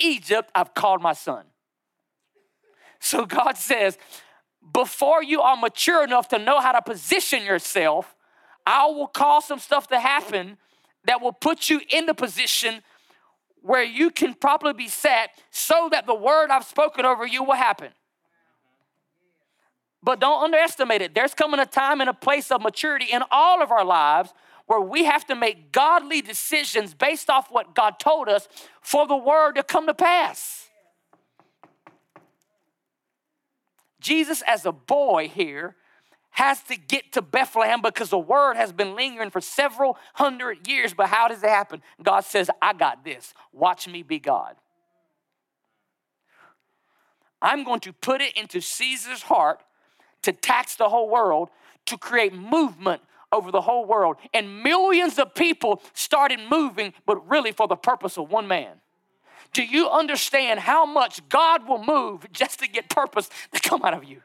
[0.00, 1.44] Egypt, I've called my son.
[3.00, 3.98] So God says,
[4.72, 8.14] before you are mature enough to know how to position yourself,
[8.66, 10.58] I will cause some stuff to happen
[11.04, 12.82] that will put you in the position
[13.62, 17.54] where you can properly be set so that the word I've spoken over you will
[17.54, 17.90] happen.
[20.02, 21.14] But don't underestimate it.
[21.14, 24.32] There's coming a time and a place of maturity in all of our lives
[24.66, 28.48] where we have to make godly decisions based off what God told us
[28.80, 30.67] for the word to come to pass.
[34.00, 35.76] Jesus, as a boy here,
[36.30, 40.94] has to get to Bethlehem because the word has been lingering for several hundred years.
[40.94, 41.82] But how does it happen?
[42.02, 43.34] God says, I got this.
[43.52, 44.54] Watch me be God.
[47.40, 49.62] I'm going to put it into Caesar's heart
[50.22, 51.50] to tax the whole world,
[51.86, 54.16] to create movement over the whole world.
[54.34, 58.80] And millions of people started moving, but really for the purpose of one man.
[59.52, 63.94] Do you understand how much God will move just to get purpose to come out
[63.94, 64.22] of you?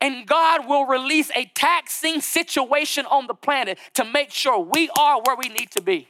[0.00, 5.20] And God will release a taxing situation on the planet to make sure we are
[5.24, 6.08] where we need to be.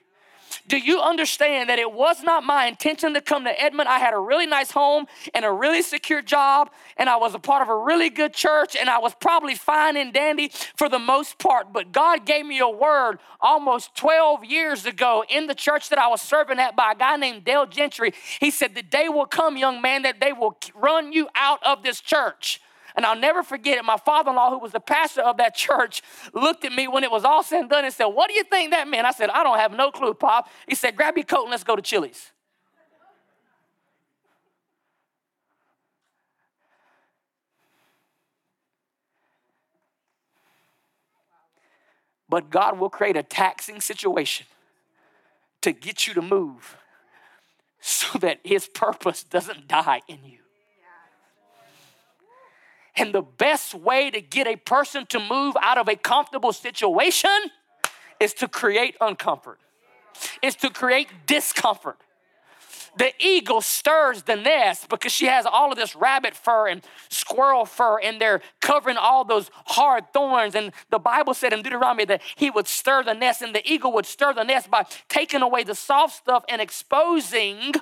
[0.68, 3.88] Do you understand that it was not my intention to come to Edmond?
[3.88, 7.38] I had a really nice home and a really secure job, and I was a
[7.38, 10.98] part of a really good church, and I was probably fine and dandy for the
[10.98, 11.72] most part.
[11.72, 16.08] But God gave me a word almost 12 years ago in the church that I
[16.08, 18.12] was serving at by a guy named Dale Gentry.
[18.40, 21.84] He said, The day will come, young man, that they will run you out of
[21.84, 22.60] this church.
[22.96, 23.84] And I'll never forget it.
[23.84, 27.04] My father in law, who was the pastor of that church, looked at me when
[27.04, 29.06] it was all said and done and said, What do you think that meant?
[29.06, 30.48] I said, I don't have no clue, Pop.
[30.66, 32.32] He said, Grab your coat and let's go to Chili's.
[42.28, 44.46] But God will create a taxing situation
[45.60, 46.76] to get you to move
[47.80, 50.38] so that His purpose doesn't die in you.
[52.96, 57.30] And the best way to get a person to move out of a comfortable situation
[58.18, 59.56] is to create uncomfort,
[60.42, 61.98] is to create discomfort.
[62.98, 67.66] The eagle stirs the nest because she has all of this rabbit fur and squirrel
[67.66, 70.54] fur, and they're covering all those hard thorns.
[70.54, 73.92] And the Bible said in Deuteronomy that he would stir the nest, and the eagle
[73.92, 77.72] would stir the nest by taking away the soft stuff and exposing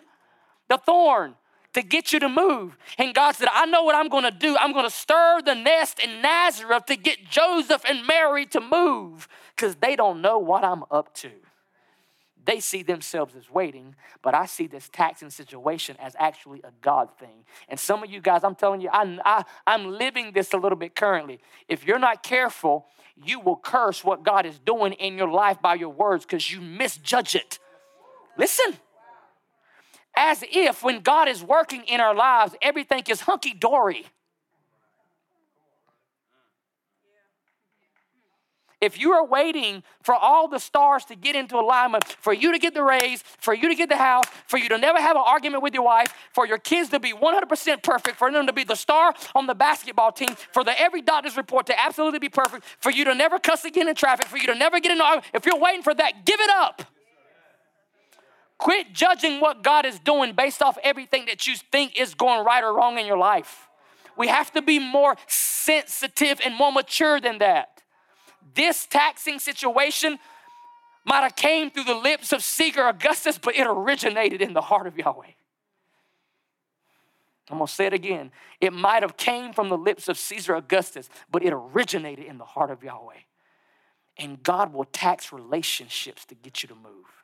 [0.68, 1.36] the thorn
[1.74, 2.76] to get you to move.
[2.98, 4.56] And God said, I know what I'm going to do.
[4.58, 9.28] I'm going to stir the nest in Nazareth to get Joseph and Mary to move
[9.54, 11.30] because they don't know what I'm up to.
[12.46, 17.08] They see themselves as waiting, but I see this taxing situation as actually a God
[17.18, 17.44] thing.
[17.68, 20.76] And some of you guys, I'm telling you, I, I, I'm living this a little
[20.76, 21.40] bit currently.
[21.68, 25.74] If you're not careful, you will curse what God is doing in your life by
[25.74, 27.58] your words because you misjudge it.
[28.36, 28.74] Listen
[30.16, 34.06] as if when God is working in our lives, everything is hunky dory.
[38.84, 42.58] If you are waiting for all the stars to get into alignment, for you to
[42.58, 45.22] get the raise, for you to get the house, for you to never have an
[45.24, 48.62] argument with your wife, for your kids to be 100% perfect, for them to be
[48.62, 52.64] the star on the basketball team, for the every doctor's report to absolutely be perfect,
[52.78, 55.02] for you to never cuss again in traffic, for you to never get in an
[55.02, 56.82] argument, if you're waiting for that, give it up.
[58.58, 62.62] Quit judging what God is doing based off everything that you think is going right
[62.62, 63.68] or wrong in your life.
[64.16, 67.82] We have to be more sensitive and more mature than that.
[68.54, 70.18] This taxing situation
[71.04, 74.86] might have came through the lips of Caesar Augustus, but it originated in the heart
[74.86, 75.32] of Yahweh.
[77.50, 78.30] I'm going to say it again.
[78.60, 82.44] It might have came from the lips of Caesar Augustus, but it originated in the
[82.44, 83.18] heart of Yahweh.
[84.16, 87.23] And God will tax relationships to get you to move.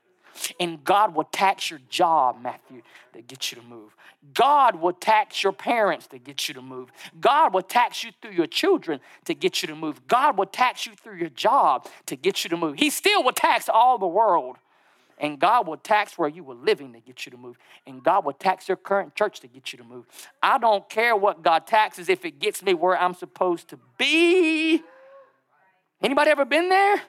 [0.60, 2.82] And God will tax your job, Matthew,
[3.14, 3.96] to get you to move.
[4.34, 6.90] God will tax your parents to get you to move.
[7.20, 10.06] God will tax you through your children to get you to move.
[10.08, 12.78] God will tax you through your job to get you to move.
[12.78, 14.56] He still will tax all the world
[15.18, 17.58] And God will tax where you were living to get you to move.
[17.86, 20.06] And God will tax your current church to get you to move.
[20.42, 24.82] I don't care what God taxes if it gets me where I'm supposed to be.
[26.02, 27.02] Anybody ever been there?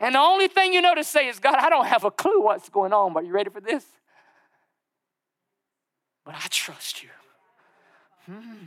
[0.00, 2.40] And the only thing you know to say is, God, I don't have a clue
[2.40, 3.84] what's going on, but you ready for this?
[6.24, 7.08] But I trust you.
[8.26, 8.66] Hmm.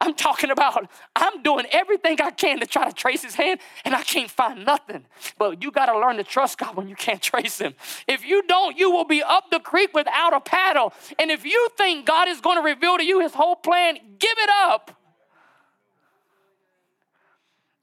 [0.00, 3.94] I'm talking about I'm doing everything I can to try to trace his hand and
[3.94, 5.06] I can't find nothing.
[5.38, 7.74] But you got to learn to trust God when you can't trace him.
[8.06, 10.92] If you don't, you will be up the creek without a paddle.
[11.18, 14.38] And if you think God is going to reveal to you his whole plan, give
[14.38, 14.92] it up.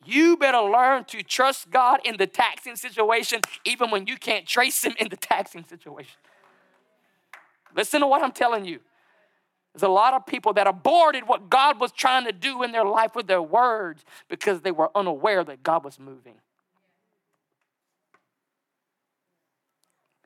[0.05, 4.83] You better learn to trust God in the taxing situation, even when you can't trace
[4.83, 6.17] Him in the taxing situation.
[7.75, 8.79] Listen to what I'm telling you.
[9.73, 12.85] There's a lot of people that aborted what God was trying to do in their
[12.85, 16.35] life with their words because they were unaware that God was moving.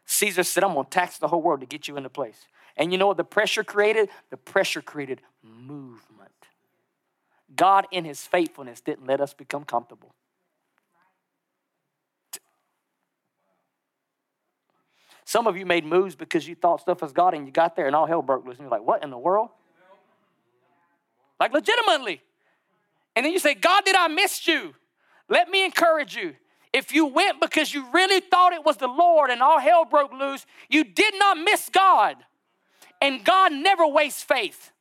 [0.05, 2.47] Caesar said, I'm going to tax the whole world to get you into place.
[2.75, 4.09] And you know what the pressure created?
[4.29, 6.16] The pressure created movement.
[7.55, 10.13] God, in his faithfulness, didn't let us become comfortable.
[15.23, 17.85] Some of you made moves because you thought stuff was God and you got there
[17.85, 18.57] and all hell broke loose.
[18.57, 19.49] And you're like, what in the world?
[21.39, 22.21] Like, legitimately.
[23.15, 24.73] And then you say, God, did I miss you?
[25.29, 26.35] Let me encourage you.
[26.71, 30.13] If you went because you really thought it was the Lord and all hell broke
[30.13, 32.17] loose, you did not miss God.
[33.01, 34.71] And God never wastes faith.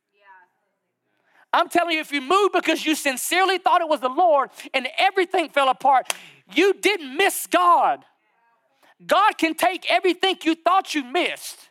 [1.53, 4.89] I'm telling you, if you moved because you sincerely thought it was the Lord and
[4.99, 6.13] everything fell apart,
[6.55, 8.05] you didn't miss God.
[9.05, 11.66] God can take everything you thought you missed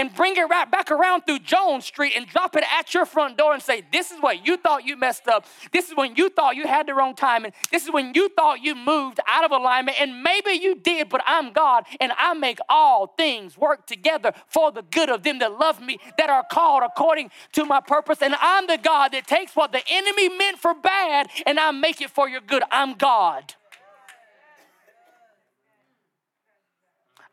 [0.00, 3.36] and bring it right back around through Jones Street and drop it at your front
[3.36, 5.44] door and say, This is what you thought you messed up.
[5.72, 7.52] This is when you thought you had the wrong timing.
[7.70, 10.00] This is when you thought you moved out of alignment.
[10.00, 14.72] And maybe you did, but I'm God and I make all things work together for
[14.72, 18.22] the good of them that love me, that are called according to my purpose.
[18.22, 22.00] And I'm the God that takes what the enemy meant for bad and I make
[22.00, 22.62] it for your good.
[22.70, 23.52] I'm God.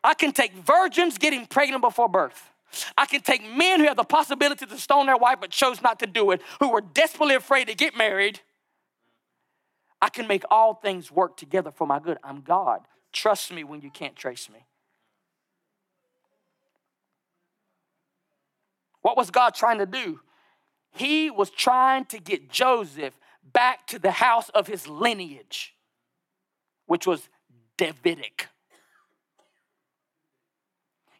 [0.04, 2.50] I can take virgins getting pregnant before birth.
[2.96, 5.98] I can take men who have the possibility to stone their wife but chose not
[6.00, 8.40] to do it, who were desperately afraid to get married.
[10.00, 12.18] I can make all things work together for my good.
[12.22, 12.80] I'm God.
[13.12, 14.64] Trust me when you can't trace me.
[19.02, 20.20] What was God trying to do?
[20.92, 25.74] He was trying to get Joseph back to the house of his lineage,
[26.86, 27.28] which was
[27.76, 28.48] Davidic.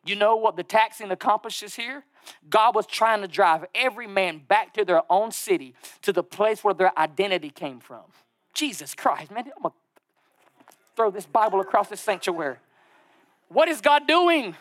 [0.09, 2.03] You know what the taxing accomplishes here?
[2.49, 6.65] God was trying to drive every man back to their own city, to the place
[6.65, 8.05] where their identity came from.
[8.55, 9.75] Jesus Christ, man, I'm gonna
[10.97, 12.57] throw this Bible across this sanctuary.
[13.49, 14.57] What is God doing?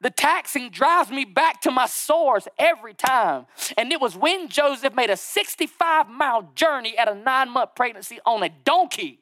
[0.00, 3.46] The taxing drives me back to my source every time.
[3.76, 8.20] And it was when Joseph made a 65 mile journey at a nine month pregnancy
[8.24, 9.18] on a donkey.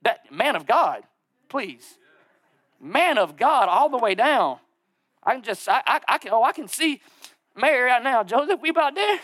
[0.00, 1.02] That man of God,
[1.50, 1.98] please
[2.82, 4.58] man of God all the way down.
[5.22, 7.00] I can just, I, I, I can, oh, I can see
[7.56, 8.24] Mary right now.
[8.24, 9.20] Joseph, we about there?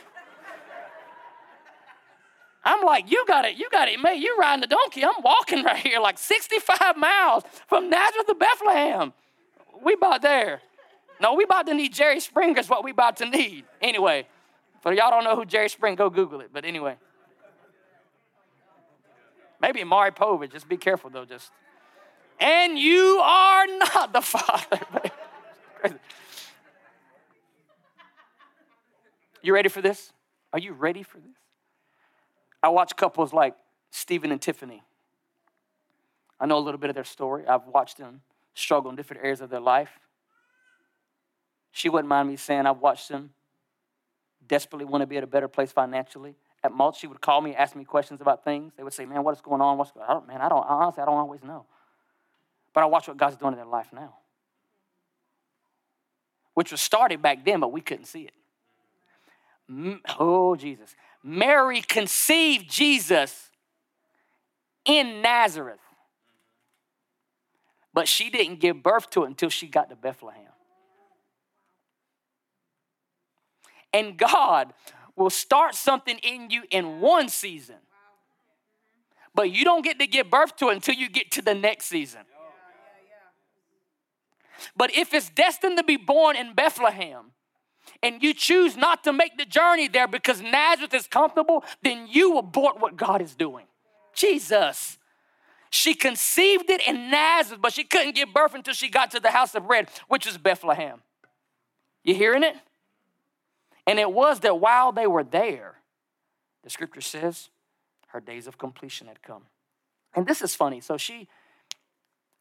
[2.64, 4.20] I'm like, you got it, you got it, man.
[4.20, 5.04] You riding the donkey.
[5.04, 9.12] I'm walking right here, like 65 miles from Nazareth to Bethlehem.
[9.82, 10.60] We about there.
[11.20, 13.64] No, we about to need Jerry Springer is what we about to need.
[13.80, 14.26] Anyway,
[14.82, 16.50] for y'all don't know who Jerry Springer, go Google it.
[16.52, 16.96] But anyway.
[19.60, 20.52] Maybe Maury Povich.
[20.52, 21.50] Just be careful though, just
[22.40, 24.80] and you are not the Father.
[29.42, 30.12] you ready for this?
[30.52, 31.36] Are you ready for this?
[32.62, 33.54] I watch couples like
[33.90, 34.82] Stephen and Tiffany.
[36.40, 37.46] I know a little bit of their story.
[37.46, 38.22] I've watched them
[38.54, 39.90] struggle in different areas of their life.
[41.72, 43.30] She wouldn't mind me saying I've watched them
[44.46, 46.34] desperately want to be at a better place financially.
[46.64, 48.72] At most, she would call me, ask me questions about things.
[48.76, 49.78] They would say, "Man, what is going on?
[49.78, 51.66] What's going on?" Man, I don't honestly, I don't always know.
[52.74, 54.14] But I watch what God's doing in their life now.
[56.54, 58.32] Which was started back then, but we couldn't see it.
[60.18, 60.94] Oh, Jesus.
[61.22, 63.50] Mary conceived Jesus
[64.84, 65.80] in Nazareth.
[67.92, 70.44] But she didn't give birth to it until she got to Bethlehem.
[73.92, 74.72] And God
[75.16, 77.76] will start something in you in one season,
[79.34, 81.86] but you don't get to give birth to it until you get to the next
[81.86, 82.20] season.
[84.76, 87.32] But if it's destined to be born in Bethlehem,
[88.02, 92.38] and you choose not to make the journey there because Nazareth is comfortable, then you
[92.38, 93.66] abort what God is doing.
[94.14, 94.98] Jesus.
[95.70, 99.30] She conceived it in Nazareth, but she couldn't give birth until she got to the
[99.30, 101.02] house of bread, which is Bethlehem.
[102.04, 102.56] You hearing it?
[103.86, 105.76] And it was that while they were there,
[106.62, 107.50] the scripture says
[108.08, 109.42] her days of completion had come.
[110.14, 110.80] And this is funny.
[110.80, 111.28] So she,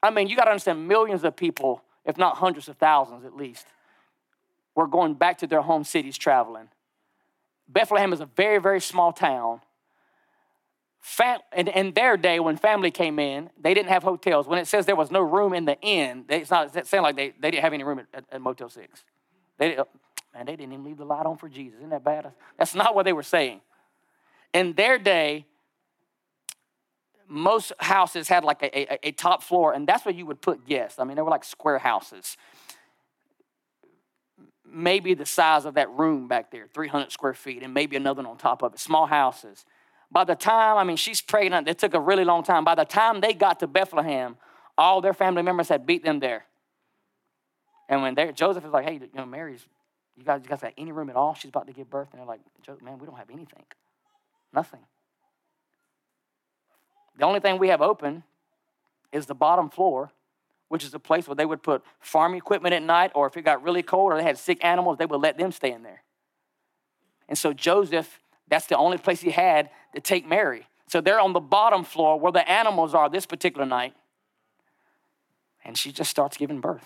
[0.02, 3.36] I mean, you got to understand millions of people, if not hundreds of thousands at
[3.36, 3.68] least,
[4.74, 6.70] were going back to their home cities traveling.
[7.68, 9.62] Bethlehem is a very, very small town.
[11.02, 14.48] Fam- in, in their day, when family came in, they didn't have hotels.
[14.48, 17.16] When it says there was no room in the inn, they, it's not saying like
[17.16, 19.04] they, they didn't have any room at, at, at Motel 6.
[19.58, 19.88] They, oh,
[20.34, 21.80] man, they didn't even leave the light on for Jesus.
[21.80, 22.32] Isn't that bad?
[22.58, 23.62] That's not what they were saying.
[24.54, 25.46] In their day,
[27.28, 30.66] most houses had like a, a, a, top floor, and that's where you would put
[30.66, 31.00] guests.
[31.00, 32.38] I mean, they were like square houses.
[34.66, 38.32] Maybe the size of that room back there, 300 square feet, and maybe another one
[38.32, 38.80] on top of it.
[38.80, 39.66] Small houses.
[40.12, 42.64] By the time, I mean, she's pregnant, it took a really long time.
[42.64, 44.38] By the time they got to Bethlehem,
[44.78, 46.46] all their family members had beat them there.
[47.90, 49.66] And when Joseph is like, hey, you know, Mary's,
[50.18, 51.34] you guys, you guys got any room at all?
[51.34, 52.10] She's about to give birth.
[52.12, 52.42] And they're like,
[52.82, 53.64] man, we don't have anything.
[54.54, 54.82] Nothing.
[57.18, 58.24] The only thing we have open
[59.12, 60.12] is the bottom floor,
[60.70, 63.44] which is a place where they would put farm equipment at night, or if it
[63.44, 66.04] got really cold or they had sick animals, they would let them stay in there.
[67.28, 70.68] And so Joseph, that's the only place he had to take Mary.
[70.88, 73.94] So they're on the bottom floor where the animals are this particular night.
[75.66, 76.86] And she just starts giving birth.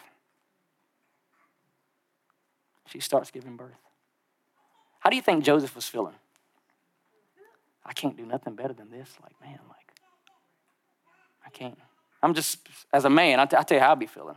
[2.87, 3.77] She starts giving birth.
[4.99, 6.15] How do you think Joseph was feeling?
[7.85, 9.09] I can't do nothing better than this.
[9.21, 9.80] Like, man, like,
[11.51, 11.77] can't.
[12.23, 12.59] I'm just,
[12.93, 14.35] as a man, I, t- I tell you how I'd be feeling.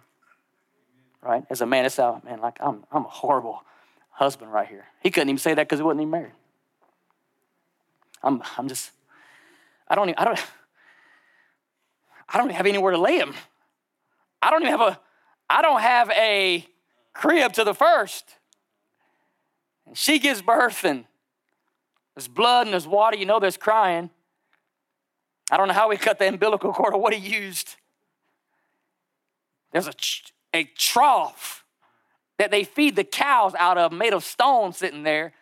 [1.23, 1.45] Right?
[1.51, 3.63] As a man, it's how, man, like, I'm, I'm a horrible
[4.11, 4.85] husband right here.
[5.03, 6.33] He couldn't even say that because he wasn't even married.
[8.23, 8.91] I'm, I'm just,
[9.89, 10.45] I don't even, I don't,
[12.29, 13.35] I don't even have anywhere to lay him.
[14.41, 15.01] I don't even have a,
[15.49, 16.67] I don't have a
[17.13, 18.37] crib to the first.
[19.87, 21.05] And she gives birth and
[22.15, 23.17] there's blood and there's water.
[23.17, 24.11] You know there's crying.
[25.51, 27.77] I don't know how he cut the umbilical cord or what he used.
[29.73, 29.95] There's a,
[30.53, 31.65] a trough
[32.39, 35.33] that they feed the cows out of, made of stone, sitting there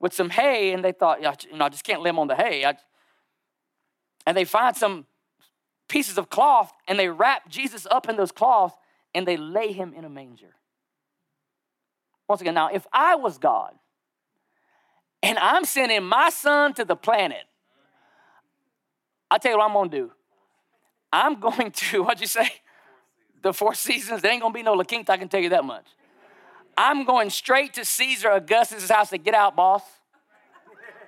[0.00, 2.64] with some hay, and they thought, you know, I just can't live on the hay.
[2.64, 2.76] I,
[4.26, 5.06] and they find some
[5.88, 8.74] pieces of cloth, and they wrap Jesus up in those cloths,
[9.14, 10.54] and they lay him in a manger.
[12.28, 13.74] Once again, now, if I was God,
[15.22, 17.47] and I'm sending my son to the planet
[19.30, 20.12] I'll tell you what I'm gonna do.
[21.12, 22.50] I'm going to, what'd you say?
[23.42, 25.64] The four seasons, there ain't gonna be no La Quinta, I can tell you that
[25.64, 25.86] much.
[26.76, 29.82] I'm going straight to Caesar Augustus' house to get out, boss.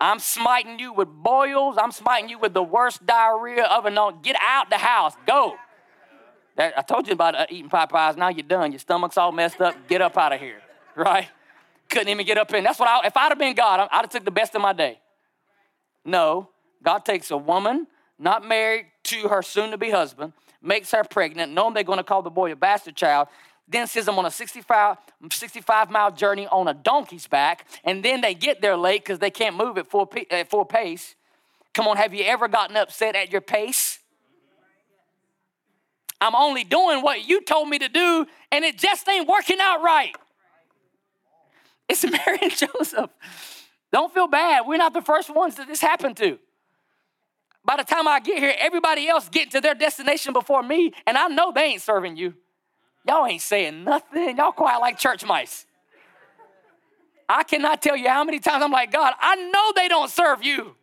[0.00, 1.76] I'm smiting you with boils.
[1.78, 4.22] I'm smiting you with the worst diarrhea of a known.
[4.22, 5.14] Get out the house.
[5.26, 5.56] Go.
[6.56, 8.16] That, I told you about uh, eating pies.
[8.16, 8.72] Now you're done.
[8.72, 9.76] Your stomach's all messed up.
[9.88, 10.60] Get up out of here.
[10.96, 11.28] Right?
[11.88, 12.64] Couldn't even get up in.
[12.64, 14.72] That's what I, if I'd have been God, I'd have took the best of my
[14.72, 14.98] day.
[16.04, 16.50] No,
[16.82, 17.86] God takes a woman
[18.20, 22.04] not married to her soon to be husband, makes her pregnant, knowing they're going to
[22.04, 23.28] call the boy a bastard child,
[23.66, 24.96] then sends them on a 65,
[25.32, 29.30] 65 mile journey on a donkey's back, and then they get there late because they
[29.30, 31.14] can't move at full, at full pace.
[31.72, 34.00] Come on, have you ever gotten upset at your pace?
[36.20, 39.82] I'm only doing what you told me to do, and it just ain't working out
[39.82, 40.14] right.
[41.88, 43.10] It's Mary and Joseph.
[43.92, 44.66] Don't feel bad.
[44.66, 46.38] We're not the first ones that this happened to.
[47.64, 51.16] By the time I get here, everybody else getting to their destination before me, and
[51.16, 52.34] I know they ain't serving you.
[53.06, 54.36] Y'all ain't saying nothing.
[54.36, 55.66] Y'all quiet like church mice.
[57.28, 60.42] I cannot tell you how many times I'm like, God, I know they don't serve
[60.42, 60.74] you.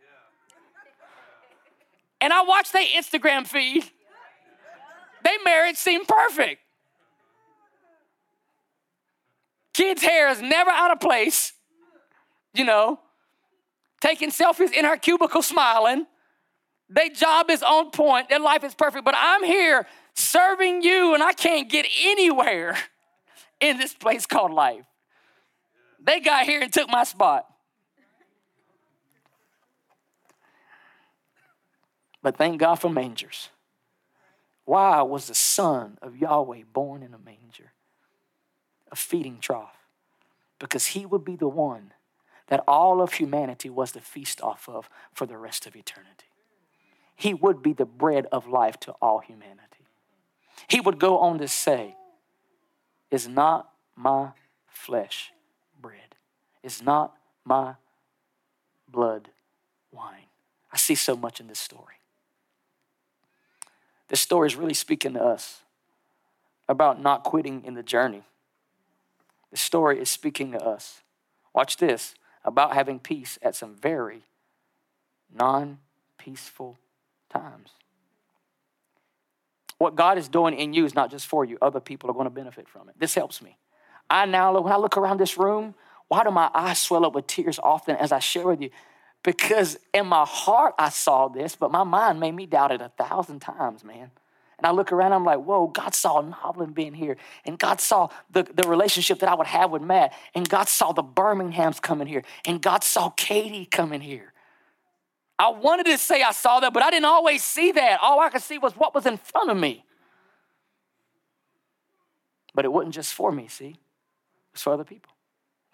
[2.21, 3.84] And I watch their Instagram feed.
[5.23, 6.61] They marriage seem perfect.
[9.73, 11.53] Kids' hair is never out of place,
[12.53, 12.99] you know,
[13.99, 16.07] taking selfies in her cubicle smiling.
[16.89, 21.21] Their job is on point, their life is perfect, but I'm here serving you and
[21.21, 22.77] I can't get anywhere
[23.59, 24.85] in this place called life.
[25.99, 27.45] They got here and took my spot.
[32.23, 33.49] But thank God for mangers.
[34.65, 37.71] Why was the Son of Yahweh born in a manger,
[38.91, 39.77] a feeding trough?
[40.59, 41.93] Because he would be the one
[42.47, 46.27] that all of humanity was to feast off of for the rest of eternity
[47.18, 49.86] he would be the bread of life to all humanity.
[50.68, 51.95] He would go on to say,
[53.09, 54.30] Is not my
[54.68, 55.34] flesh
[55.82, 56.15] bread?
[56.63, 57.76] Is not my
[58.88, 59.30] blood
[59.91, 60.28] wine?
[60.72, 61.95] I see so much in this story.
[64.09, 65.61] This story is really speaking to us
[66.70, 68.22] about not quitting in the journey.
[69.49, 71.01] The story is speaking to us.
[71.51, 72.13] Watch this
[72.45, 74.22] about having peace at some very
[75.34, 75.80] non
[76.20, 76.78] peaceful
[77.30, 77.71] times.
[79.78, 82.25] What God is doing in you is not just for you, other people are going
[82.25, 82.95] to benefit from it.
[82.97, 83.57] This helps me.
[84.09, 85.75] I now, when I look around this room,
[86.07, 88.69] why do my eyes swell up with tears often as I share with you?
[89.23, 92.89] Because in my heart I saw this, but my mind made me doubt it a
[92.89, 94.11] thousand times, man.
[94.57, 97.17] And I look around, I'm like, whoa, God saw Noblin being here.
[97.45, 100.13] And God saw the, the relationship that I would have with Matt.
[100.34, 102.23] And God saw the Birminghams coming here.
[102.45, 104.34] And God saw Katie coming here.
[105.39, 107.99] I wanted to say I saw that, but I didn't always see that.
[108.01, 109.85] All I could see was what was in front of me.
[112.55, 113.69] But it wasn't just for me, see?
[113.69, 113.77] It
[114.53, 115.11] was for other people.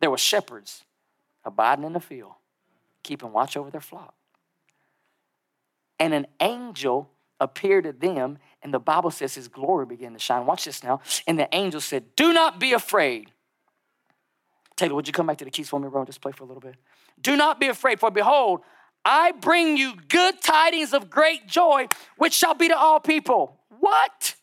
[0.02, 0.84] There were shepherds
[1.46, 2.34] abiding in the field,
[3.04, 4.14] keeping watch over their flock.
[5.98, 7.10] And an angel
[7.40, 10.46] appeared to them, and the Bible says his glory began to shine.
[10.46, 11.00] Watch this now.
[11.26, 13.32] And the angel said, Do not be afraid.
[14.76, 16.04] Taylor, would you come back to the keys for me, bro?
[16.04, 16.76] Just play for a little bit.
[17.22, 18.62] Do not be afraid, for behold,
[19.06, 21.88] I bring you good tidings of great joy,
[22.18, 23.60] which shall be to all people.
[23.80, 24.36] What?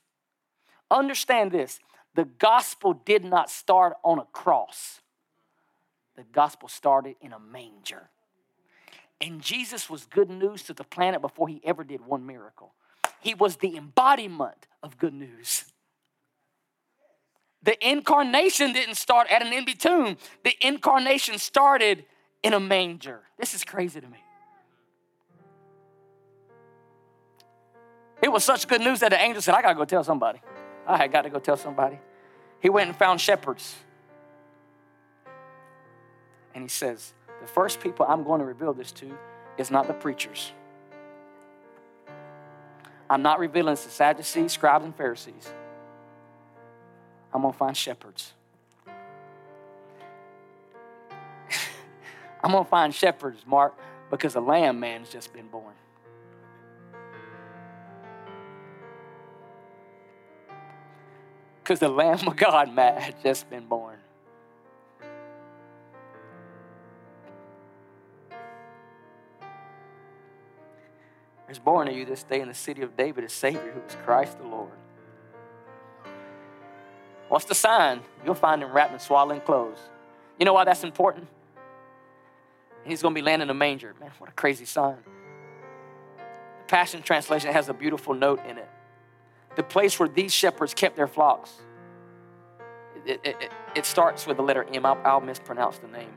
[0.90, 1.80] Understand this
[2.14, 5.00] the gospel did not start on a cross,
[6.16, 8.10] the gospel started in a manger.
[9.22, 12.72] And Jesus was good news to the planet before he ever did one miracle.
[13.20, 15.66] He was the embodiment of good news.
[17.62, 20.16] The incarnation didn't start at an empty tomb.
[20.42, 22.06] The incarnation started
[22.42, 23.20] in a manger.
[23.38, 24.18] This is crazy to me.
[28.22, 30.40] It was such good news that the angel said, I gotta go tell somebody.
[30.86, 31.98] I had got to go tell somebody.
[32.60, 33.76] He went and found shepherds.
[36.54, 39.16] And he says, The first people I'm going to reveal this to
[39.56, 40.50] is not the preachers.
[43.08, 45.52] I'm not revealing this to Sadducees, scribes, and Pharisees.
[47.32, 48.32] I'm going to find shepherds.
[52.42, 53.78] I'm going to find shepherds, Mark,
[54.10, 55.74] because a lamb man's just been born.
[61.70, 63.96] Because the Lamb of God, Matt, had just been born.
[71.46, 73.96] There's born to you this day in the city of David a Savior who is
[74.04, 74.72] Christ the Lord.
[77.28, 78.00] What's the sign?
[78.24, 79.78] You'll find him wrapped in swaddling clothes.
[80.40, 81.28] You know why that's important?
[82.82, 83.94] He's going to be landing in a manger.
[84.00, 84.96] Man, what a crazy sign.
[86.16, 88.68] The Passion Translation has a beautiful note in it
[89.56, 91.52] the place where these shepherds kept their flocks.
[93.06, 94.86] It, it, it, it starts with the letter M.
[94.86, 96.12] I'll, I'll mispronounce the name.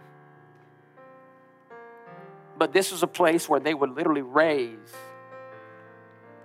[2.57, 4.77] But this was a place where they would literally raise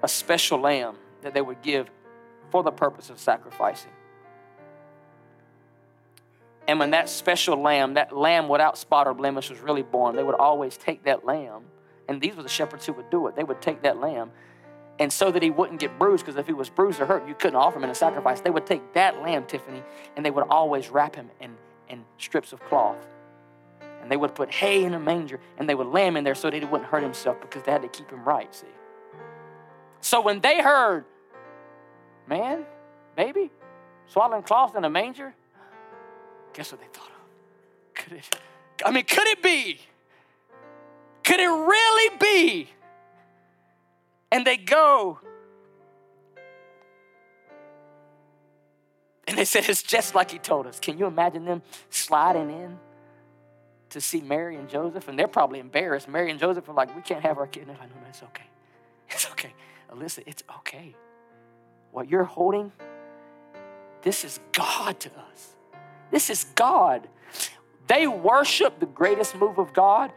[0.02, 1.90] a special lamb that they would give
[2.50, 3.90] for the purpose of sacrificing.
[6.66, 10.22] And when that special lamb, that lamb without spot or blemish was really born, they
[10.22, 11.62] would always take that lamb,
[12.08, 13.36] and these were the shepherds who would do it.
[13.36, 14.30] They would take that lamb
[14.98, 17.34] and so that he wouldn't get bruised, because if he was bruised or hurt, you
[17.34, 18.40] couldn't offer him in a sacrifice.
[18.40, 19.82] They would take that lamb, Tiffany,
[20.16, 21.54] and they would always wrap him in,
[21.88, 23.06] in strips of cloth.
[24.02, 26.34] And they would put hay in a manger, and they would lay him in there
[26.34, 28.66] so that he wouldn't hurt himself because they had to keep him right, see.
[30.00, 31.04] So when they heard,
[32.26, 32.64] man,
[33.16, 33.50] baby,
[34.06, 35.34] swaddling cloth in a manger,
[36.52, 37.94] guess what they thought of?
[37.94, 38.36] Could it,
[38.84, 39.80] I mean, could it be?
[41.24, 42.68] Could it really be
[44.30, 45.20] and they go.
[49.26, 50.80] And they said, It's just like he told us.
[50.80, 52.78] Can you imagine them sliding in
[53.90, 55.08] to see Mary and Joseph?
[55.08, 56.08] And they're probably embarrassed.
[56.08, 57.60] Mary and Joseph are like, We can't have our kid.
[57.60, 58.44] And they're like, No, no, it's okay.
[59.10, 59.54] It's okay.
[59.92, 60.94] Alyssa, it's okay.
[61.92, 62.72] What you're holding,
[64.02, 65.56] this is God to us.
[66.10, 67.08] This is God.
[67.86, 70.12] They worship the greatest move of God,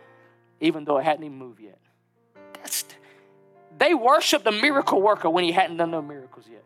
[0.60, 1.80] even though it hadn't even moved yet.
[3.82, 6.64] They worshiped the miracle worker when he hadn't done no miracles yet.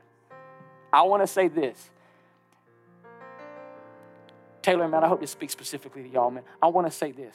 [0.91, 1.89] I want to say this.
[4.61, 6.43] Taylor, man, I hope this speaks specifically to y'all, man.
[6.61, 7.33] I want to say this.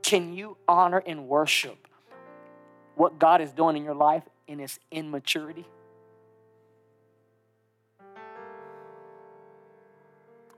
[0.00, 1.86] Can you honor and worship
[2.94, 5.66] what God is doing in your life in its immaturity?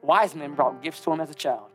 [0.03, 1.74] Wise men brought gifts to him as a child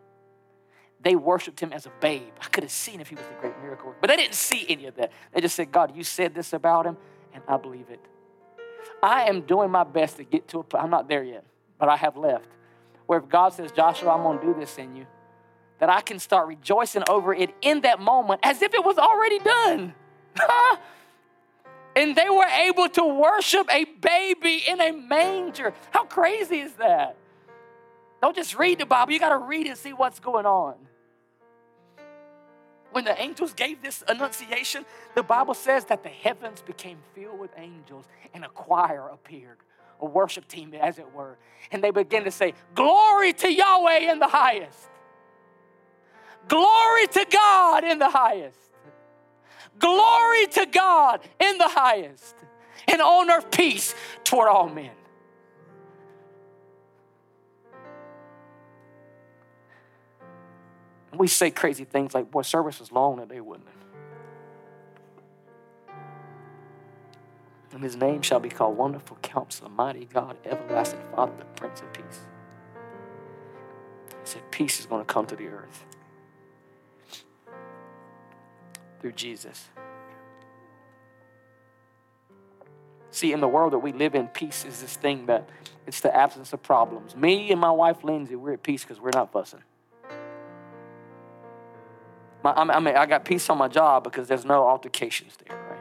[1.01, 2.33] they worshiped him as a babe.
[2.41, 4.65] I could have seen if he was the great miracle worker, but they didn't see
[4.67, 5.11] any of that.
[5.33, 6.97] They just said, God, you said this about him,
[7.33, 7.99] and I believe it.
[9.01, 11.45] I am doing my best to get to a I'm not there yet,
[11.77, 12.47] but I have left.
[13.05, 15.07] Where if God says, Joshua, I'm going to do this in you,
[15.79, 19.39] that I can start rejoicing over it in that moment as if it was already
[19.39, 19.93] done.
[21.95, 25.73] And they were able to worship a baby in a manger.
[25.91, 27.17] How crazy is that?
[28.21, 30.75] Don't just read the Bible, you got to read and see what's going on.
[32.91, 34.85] When the angels gave this annunciation,
[35.15, 39.57] the Bible says that the heavens became filled with angels and a choir appeared,
[39.99, 41.37] a worship team, as it were.
[41.71, 44.89] And they began to say, Glory to Yahweh in the highest.
[46.47, 48.57] Glory to God in the highest.
[49.77, 52.35] Glory to God in the highest.
[52.87, 54.91] And on earth peace toward all men.
[61.19, 63.73] We say crazy things like, boy, service was long today, wouldn't it?
[67.73, 71.93] And his name shall be called Wonderful Counselor, Mighty God, Everlasting Father, the Prince of
[71.93, 72.21] Peace.
[74.09, 75.85] He said, Peace is going to come to the earth
[79.01, 79.67] through Jesus.
[83.11, 85.49] See, in the world that we live in, peace is this thing that
[85.85, 87.13] it's the absence of problems.
[87.13, 89.63] Me and my wife Lindsay, we're at peace because we're not fussing.
[92.55, 95.79] My, I mean, I got peace on my job because there's no altercations there, right?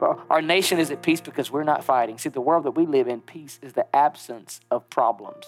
[0.00, 0.24] now.
[0.30, 2.18] Our nation is at peace because we're not fighting.
[2.18, 5.44] See, the world that we live in, peace is the absence of problems.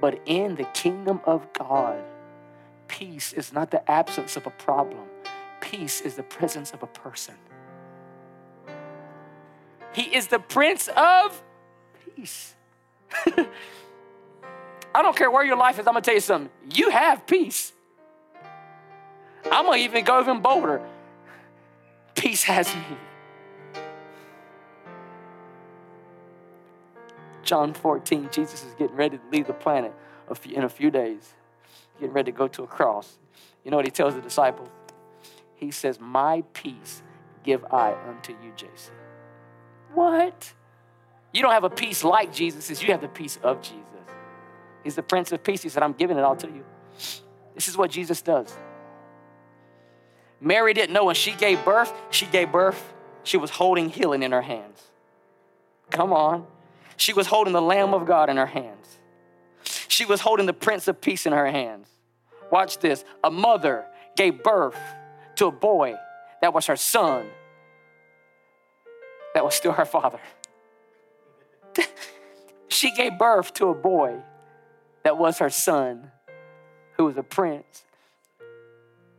[0.00, 2.02] But in the kingdom of God,
[2.88, 5.06] peace is not the absence of a problem,
[5.60, 7.34] peace is the presence of a person.
[9.92, 11.42] He is the Prince of
[12.16, 12.54] Peace.
[14.94, 16.50] I don't care where your life is, I'm gonna tell you something.
[16.72, 17.72] You have peace.
[19.50, 20.80] I'm going to even go even bolder.
[22.14, 22.82] Peace has me.
[27.42, 29.92] John 14, Jesus is getting ready to leave the planet
[30.44, 31.34] in a few days,
[31.98, 33.18] getting ready to go to a cross.
[33.64, 34.68] You know what he tells the disciples?
[35.56, 37.02] He says, My peace
[37.42, 38.94] give I unto you, Jason.
[39.94, 40.52] What?
[41.32, 43.84] You don't have a peace like Jesus, you have the peace of Jesus.
[44.84, 45.62] He's the Prince of Peace.
[45.62, 46.64] He said, I'm giving it all to you.
[47.54, 48.56] This is what Jesus does.
[50.40, 54.32] Mary didn't know when she gave birth, she gave birth, she was holding healing in
[54.32, 54.82] her hands.
[55.90, 56.46] Come on.
[56.96, 58.98] She was holding the Lamb of God in her hands.
[59.88, 61.88] She was holding the Prince of Peace in her hands.
[62.50, 63.04] Watch this.
[63.22, 63.84] A mother
[64.16, 64.78] gave birth
[65.36, 65.96] to a boy
[66.40, 67.26] that was her son,
[69.34, 70.20] that was still her father.
[72.68, 74.16] she gave birth to a boy
[75.02, 76.10] that was her son,
[76.96, 77.84] who was a prince,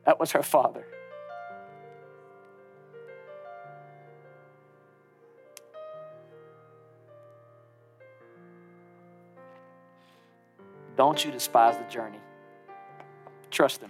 [0.05, 0.86] that was her father.
[11.02, 12.20] Don't you despise the journey.
[13.49, 13.89] Trust Him.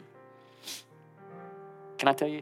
[1.97, 2.41] Can I tell you,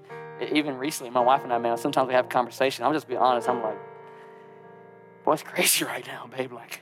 [0.52, 2.86] even recently, my wife and I, man, sometimes we have a conversation.
[2.86, 3.50] I'll just be honest.
[3.50, 3.80] I'm like,
[5.26, 6.54] boy, it's crazy right now, babe.
[6.54, 6.82] Like,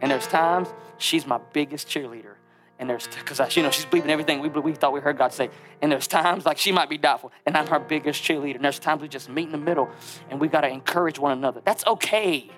[0.00, 0.66] and there's times
[0.98, 2.34] she's my biggest cheerleader.
[2.80, 5.48] And there's, because you know, she's believing everything we, we thought we heard God say.
[5.80, 8.56] And there's times like she might be doubtful, and I'm her biggest cheerleader.
[8.56, 9.88] And there's times we just meet in the middle,
[10.28, 11.62] and we got to encourage one another.
[11.64, 12.50] That's okay.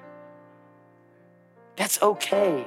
[1.76, 2.66] That's okay.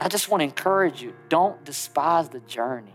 [0.00, 2.92] I just want to encourage you don't despise the journey.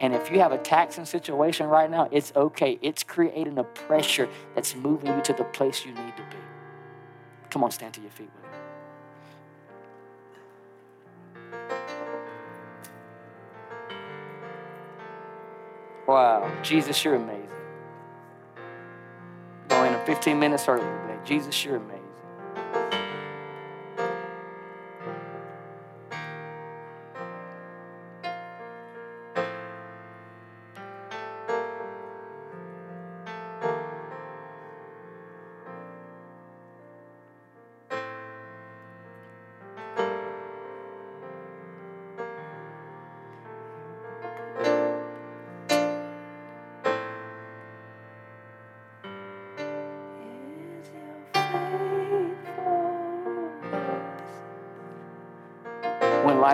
[0.00, 2.78] And if you have a taxing situation right now, it's okay.
[2.82, 6.36] It's creating a pressure that's moving you to the place you need to be.
[7.50, 8.48] Come on, stand to your feet with me.
[16.06, 17.48] Wow, Jesus, you're amazing.
[19.68, 21.18] Going in 15 minutes early today.
[21.24, 22.07] Jesus, you're amazing.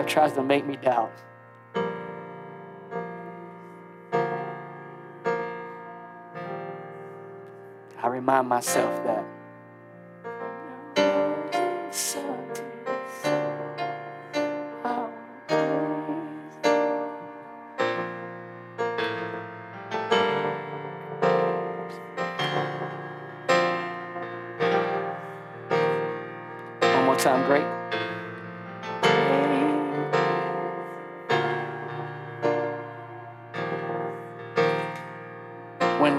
[0.05, 1.12] Tries to make me doubt.
[8.02, 9.24] I remind myself that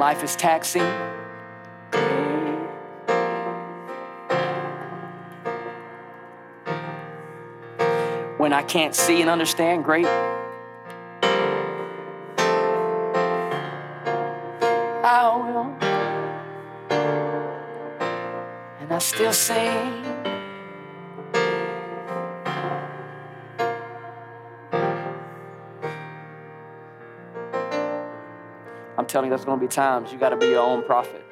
[0.05, 0.83] life is taxing.
[8.37, 10.05] When I can't see and understand, great.
[29.15, 31.23] Telling you, there's going to be times you got to be your own prophet.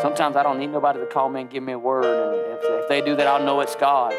[0.00, 2.04] Sometimes I don't need nobody to call me and give me a word.
[2.04, 4.12] And if, if they do that, I'll know it's God.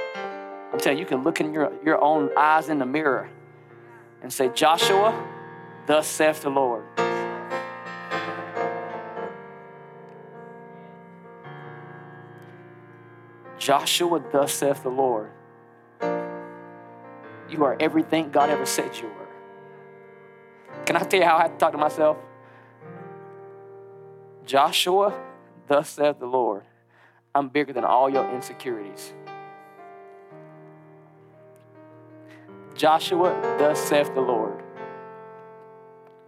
[0.72, 3.30] I'm telling you, you can look in your, your own eyes in the mirror
[4.22, 5.14] and say, Joshua,
[5.88, 6.86] thus saith the Lord.
[13.60, 15.32] Joshua, thus saith the Lord.
[17.49, 19.22] You are everything God ever said you were.
[20.86, 22.18] Can I tell you how I have to talk to myself?
[24.46, 25.18] Joshua,
[25.68, 26.64] thus saith the Lord,
[27.34, 29.14] I'm bigger than all your insecurities.
[32.76, 34.62] Joshua, thus saith the Lord,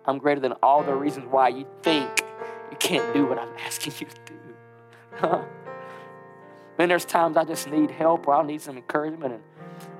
[0.05, 2.23] I'm greater than all the reasons why you think
[2.71, 4.35] you can't do what I'm asking you to do.
[6.77, 9.43] Man, there's times I just need help or I need some encouragement, and,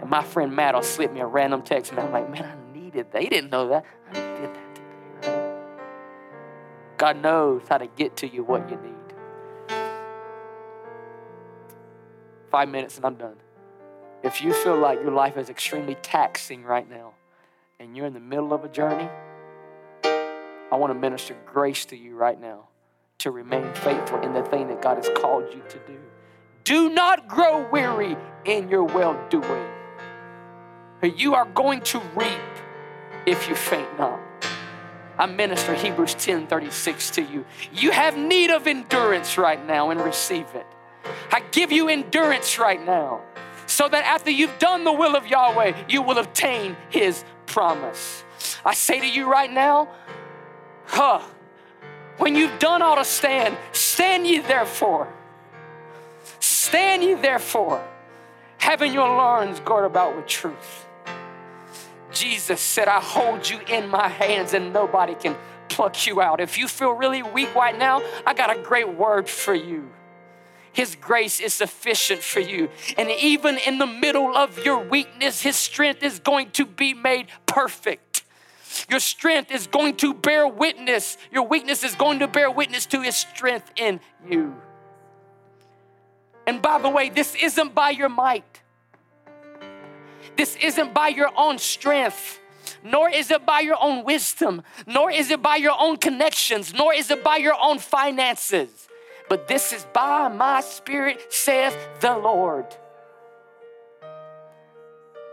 [0.02, 2.78] and my friend Matt will slip me a random text, and I'm like, man, I
[2.78, 3.12] needed.
[3.12, 3.86] They didn't know that.
[4.16, 4.76] Did that
[5.22, 5.54] today.
[6.98, 8.94] God knows how to get to you what you need.
[12.50, 13.36] Five minutes and I'm done.
[14.24, 17.14] If you feel like your life is extremely taxing right now,
[17.80, 19.10] and you're in the middle of a journey,
[20.04, 22.68] I want to minister grace to you right now
[23.20, 25.98] to remain faithful in the thing that God has called you to do.
[26.64, 29.68] Do not grow weary in your well doing.
[31.04, 32.42] You are going to reap
[33.26, 34.20] if you faint not.
[35.18, 37.46] I minister Hebrews 10 36 to you.
[37.74, 40.66] You have need of endurance right now and receive it.
[41.32, 43.22] I give you endurance right now
[43.68, 48.24] so that after you've done the will of Yahweh, you will obtain his promise.
[48.64, 49.90] I say to you right now,
[50.86, 51.22] huh,
[52.18, 55.08] when you've done all to stand, stand ye therefore
[56.40, 57.86] Stand ye therefore,
[58.58, 60.85] having your loins girt about with truth.
[62.16, 65.36] Jesus said, I hold you in my hands and nobody can
[65.70, 66.40] pluck you out.
[66.40, 69.92] If you feel really weak right now, I got a great word for you.
[70.72, 72.70] His grace is sufficient for you.
[72.98, 77.28] And even in the middle of your weakness, His strength is going to be made
[77.46, 78.24] perfect.
[78.90, 81.18] Your strength is going to bear witness.
[81.32, 84.56] Your weakness is going to bear witness to His strength in you.
[86.46, 88.62] And by the way, this isn't by your might,
[90.36, 92.40] this isn't by your own strength.
[92.84, 96.94] Nor is it by your own wisdom, nor is it by your own connections, nor
[96.94, 98.88] is it by your own finances.
[99.28, 102.66] But this is by my spirit, saith the Lord.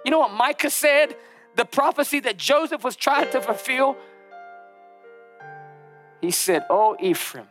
[0.04, 1.14] You know what Micah said?
[1.56, 3.96] The prophecy that Joseph was trying to fulfill.
[6.22, 7.48] He said, Oh, Ephraim,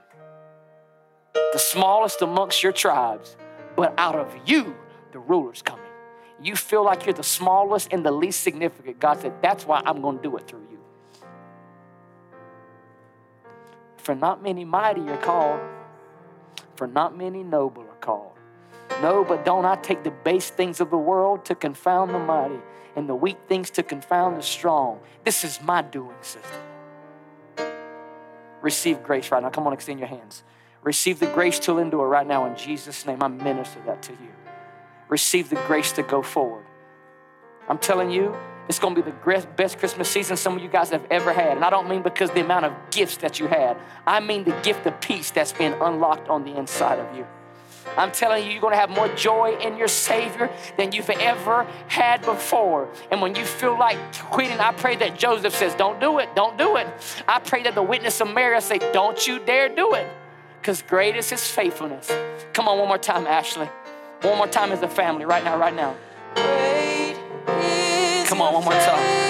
[1.33, 3.35] the smallest amongst your tribes,
[3.75, 4.75] but out of you,
[5.11, 5.80] the ruler's coming.
[6.41, 8.99] You feel like you're the smallest and the least significant.
[8.99, 10.79] God said, That's why I'm going to do it through you.
[13.97, 15.59] For not many mighty are called,
[16.75, 18.31] for not many noble are called.
[19.01, 22.59] No, but don't I take the base things of the world to confound the mighty
[22.95, 24.99] and the weak things to confound the strong?
[25.23, 26.49] This is my doing, sister.
[28.61, 29.49] Receive grace right now.
[29.49, 30.43] Come on, extend your hands.
[30.83, 33.21] Receive the grace to endure right now in Jesus' name.
[33.21, 34.40] I minister that to you.
[35.11, 36.65] Receive the grace to go forward.
[37.69, 38.35] I'm telling you,
[38.67, 41.57] it's going to be the best Christmas season some of you guys have ever had.
[41.57, 44.57] And I don't mean because the amount of gifts that you had, I mean the
[44.63, 47.27] gift of peace that's been unlocked on the inside of you.
[47.97, 51.67] I'm telling you, you're going to have more joy in your Savior than you've ever
[51.87, 52.87] had before.
[53.11, 56.57] And when you feel like quitting, I pray that Joseph says, Don't do it, don't
[56.57, 56.87] do it.
[57.27, 60.07] I pray that the witness of Mary say, Don't you dare do it
[60.61, 62.09] because great is his faithfulness.
[62.53, 63.67] Come on, one more time, Ashley.
[64.21, 65.95] One more time as a family, right now, right now.
[68.27, 69.21] Come on, one more time.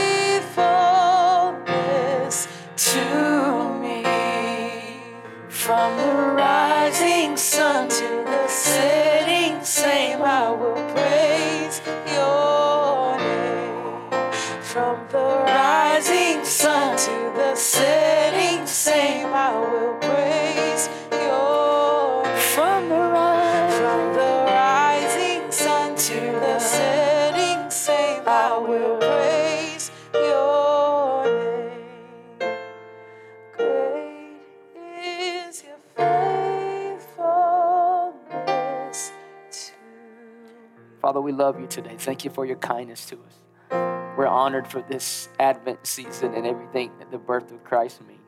[41.32, 41.96] We love you today.
[41.98, 43.72] Thank you for your kindness to us.
[44.18, 48.20] We're honored for this Advent season and everything that the birth of Christ means.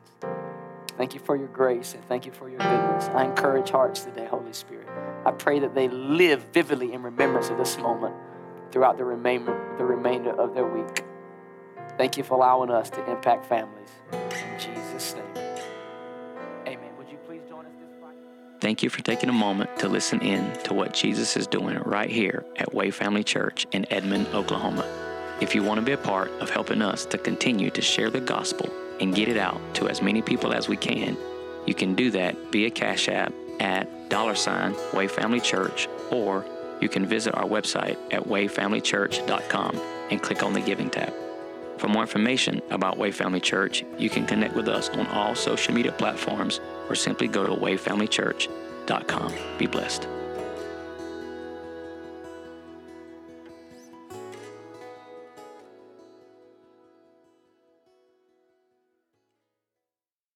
[0.96, 3.08] Thank you for your grace and thank you for your goodness.
[3.08, 4.88] I encourage hearts today, Holy Spirit.
[5.26, 8.14] I pray that they live vividly in remembrance of this moment
[8.70, 11.04] throughout the remainder, the remainder of their week.
[11.98, 13.90] Thank you for allowing us to impact families.
[14.12, 15.43] In Jesus' name.
[18.60, 22.10] Thank you for taking a moment to listen in to what Jesus is doing right
[22.10, 24.86] here at Way Family Church in Edmond, Oklahoma.
[25.40, 28.20] If you want to be a part of helping us to continue to share the
[28.20, 31.16] gospel and get it out to as many people as we can,
[31.66, 36.44] you can do that via Cash App at dollar sign Way Family Church, or
[36.80, 39.80] you can visit our website at wayfamilychurch.com
[40.10, 41.12] and click on the Giving tab.
[41.78, 45.74] For more information about Way Family Church, you can connect with us on all social
[45.74, 49.32] media platforms or simply go to wayfamilychurch.com.
[49.58, 50.08] Be blessed.